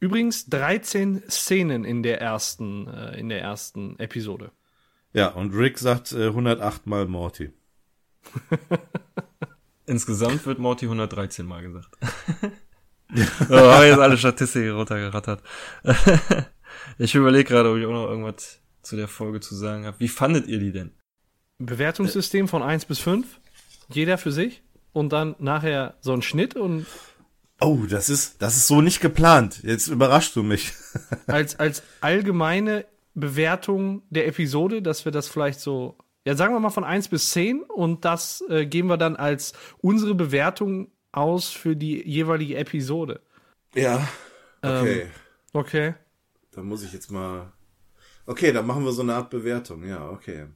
[0.00, 4.52] Übrigens 13 Szenen in der ersten, äh, in der ersten Episode.
[5.14, 7.52] Ja, und Rick sagt äh, 108 mal Morty.
[9.86, 11.96] Insgesamt wird Morty 113 Mal gesagt.
[13.48, 15.40] so, haben jetzt alle Statistiken runtergerattert.
[16.98, 20.00] ich überlege gerade, ob ich auch noch irgendwas zu der Folge zu sagen habe.
[20.00, 20.90] Wie fandet ihr die denn?
[21.58, 23.40] Bewertungssystem von 1 bis 5.
[23.90, 24.62] Jeder für sich.
[24.92, 26.86] Und dann nachher so ein Schnitt und
[27.60, 29.62] Oh, das ist, das ist so nicht geplant.
[29.62, 30.72] Jetzt überraschst du mich.
[31.28, 32.84] als, als allgemeine
[33.14, 35.96] Bewertung der Episode, dass wir das vielleicht so,
[36.26, 39.52] ja, sagen wir mal von 1 bis 10 und das äh, geben wir dann als
[39.78, 43.20] unsere Bewertung aus für die jeweilige Episode.
[43.74, 44.06] Ja.
[44.62, 45.02] Okay.
[45.02, 45.10] Ähm,
[45.54, 45.94] Okay.
[46.50, 47.52] Dann muss ich jetzt mal.
[48.26, 49.86] Okay, dann machen wir so eine Art Bewertung.
[49.86, 50.46] Ja, okay.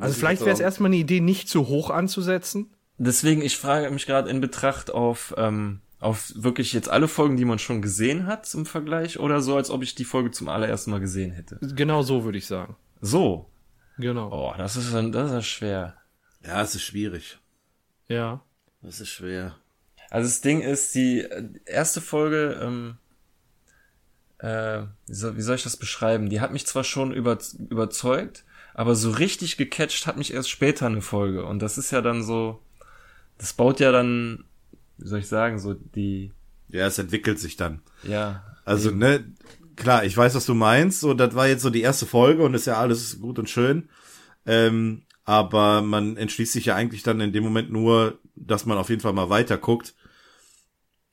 [0.00, 2.74] Also ich vielleicht wäre es erstmal eine Idee, nicht zu hoch anzusetzen.
[2.98, 7.44] Deswegen, ich frage mich gerade in Betracht auf, ähm, auf wirklich jetzt alle Folgen, die
[7.44, 10.90] man schon gesehen hat zum Vergleich oder so, als ob ich die Folge zum allerersten
[10.90, 11.58] Mal gesehen hätte.
[11.76, 12.74] Genau so würde ich sagen.
[13.00, 13.48] So.
[13.98, 14.30] Genau.
[14.32, 15.96] Oh, das ist, dann- das ist schwer.
[16.44, 17.38] Ja, es ist schwierig.
[18.08, 18.42] Ja.
[18.82, 19.56] Das ist schwer.
[20.08, 22.96] Also das Ding ist, die äh, erste Folge, ähm,
[24.38, 26.30] äh, wie, soll, wie soll ich das beschreiben?
[26.30, 27.38] Die hat mich zwar schon über,
[27.68, 31.44] überzeugt, aber so richtig gecatcht hat mich erst später eine Folge.
[31.44, 32.62] Und das ist ja dann so,
[33.38, 34.44] das baut ja dann,
[35.00, 36.32] wie soll ich sagen, so die,
[36.68, 37.80] Ja, es entwickelt sich dann.
[38.02, 39.24] ja, Also, ne,
[39.76, 41.00] klar, ich weiß, was du meinst.
[41.00, 43.88] So, das war jetzt so die erste Folge und ist ja alles gut und schön.
[44.46, 48.88] Ähm, aber man entschließt sich ja eigentlich dann in dem Moment nur, dass man auf
[48.90, 49.94] jeden Fall mal weiter guckt.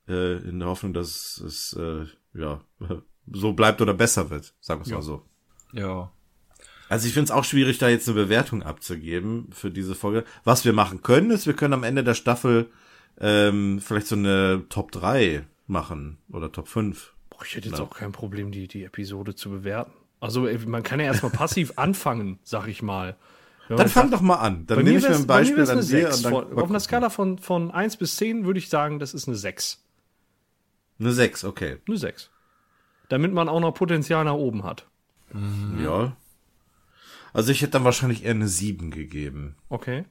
[0.08, 2.62] Äh, in der Hoffnung, dass es, äh, ja,
[3.32, 4.54] so bleibt oder besser wird.
[4.62, 4.96] Sagen wir es Ja.
[4.98, 5.24] mal so.
[5.74, 6.12] ja.
[6.90, 10.24] Also ich finde es auch schwierig, da jetzt eine Bewertung abzugeben für diese Folge.
[10.46, 12.70] Was wir machen können, ist, wir können am Ende der Staffel
[13.20, 17.14] ähm, vielleicht so eine Top 3 machen oder Top 5.
[17.30, 17.84] Boah, ich hätte jetzt Ja.
[17.86, 19.92] auch kein Problem, die, die Episode zu bewerten.
[20.20, 23.16] Also ey, man kann ja erstmal passiv anfangen, sag ich mal.
[23.68, 24.66] Wenn Dann fang doch mal an.
[24.66, 25.84] Dann nehme ich mir ein bei mir Beispiel an dir.
[25.84, 26.18] 6.
[26.18, 26.80] Und dann Von, auf einer.
[26.80, 29.84] Skala von, von 1 bis 10 würde ich sagen, das ist eine 6.
[31.00, 31.78] Eine 6, okay.
[31.88, 32.32] Eine 6.
[33.10, 34.88] Damit man auch noch Potenzial nach oben hat.
[35.84, 36.16] Ja.
[37.34, 39.56] Also ich hätte dann wahrscheinlich eher eine 7 gegeben.
[39.70, 40.06] Okay.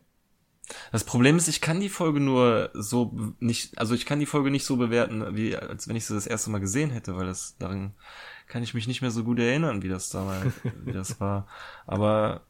[0.92, 4.50] Das Problem ist, ich kann die Folge nur so nicht, also ich kann die Folge
[4.50, 7.56] nicht so bewerten, wie als wenn ich sie das erste Mal gesehen hätte, weil das
[7.58, 7.94] daran
[8.48, 10.52] kann ich mich nicht mehr so gut erinnern, wie das damals,
[10.84, 11.48] wie das war.
[11.86, 12.42] Aber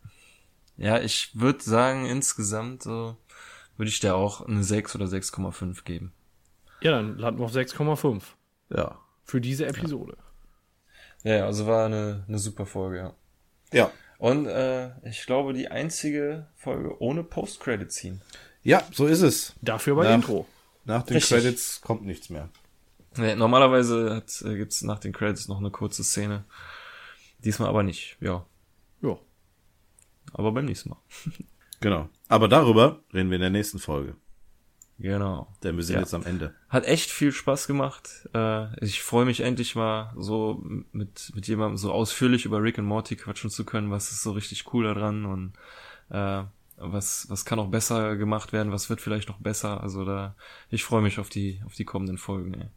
[0.77, 3.17] ja, ich würde sagen, insgesamt so
[3.77, 6.13] würde ich der auch eine 6 oder 6,5 geben.
[6.81, 8.23] Ja, dann landen wir auf 6,5
[8.71, 8.99] Ja.
[9.25, 10.17] für diese Episode.
[11.25, 13.15] Ja, also war eine, eine super Folge, ja.
[13.73, 13.91] Ja.
[14.19, 18.21] Und äh, ich glaube, die einzige Folge ohne Post-Credit-Scene.
[18.63, 19.55] Ja, so ist es.
[19.61, 20.13] Dafür bei.
[20.13, 20.47] Intro.
[20.85, 21.37] Nach den Richtig.
[21.37, 22.49] Credits kommt nichts mehr.
[23.17, 26.45] Nee, normalerweise hat, äh, gibt's nach den Credits noch eine kurze Szene.
[27.39, 28.47] Diesmal aber nicht, ja.
[29.03, 29.19] Ja.
[30.33, 31.01] Aber beim nächsten Mal.
[31.81, 32.09] Genau.
[32.29, 34.17] Aber darüber reden wir in der nächsten Folge.
[34.99, 35.47] Genau.
[35.63, 36.01] Denn wir sind Ja.
[36.01, 36.55] jetzt am Ende.
[36.71, 38.29] Hat echt viel Spaß gemacht.
[38.35, 42.87] Äh, ich freue mich endlich mal so mit, mit jemandem so ausführlich über Rick und
[42.87, 43.91] Morty quatschen zu können.
[43.91, 45.53] Was ist so richtig cool daran und
[46.09, 46.45] äh,
[46.79, 49.83] was, was kann auch besser gemacht werden, was wird vielleicht noch besser.
[49.83, 50.35] Also da,
[50.71, 52.55] ich freue mich auf die, auf die kommenden Folgen.
[52.55, 52.69] Ey.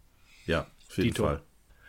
[0.45, 1.23] Ja, auf jeden Dito.
[1.23, 1.41] Fall.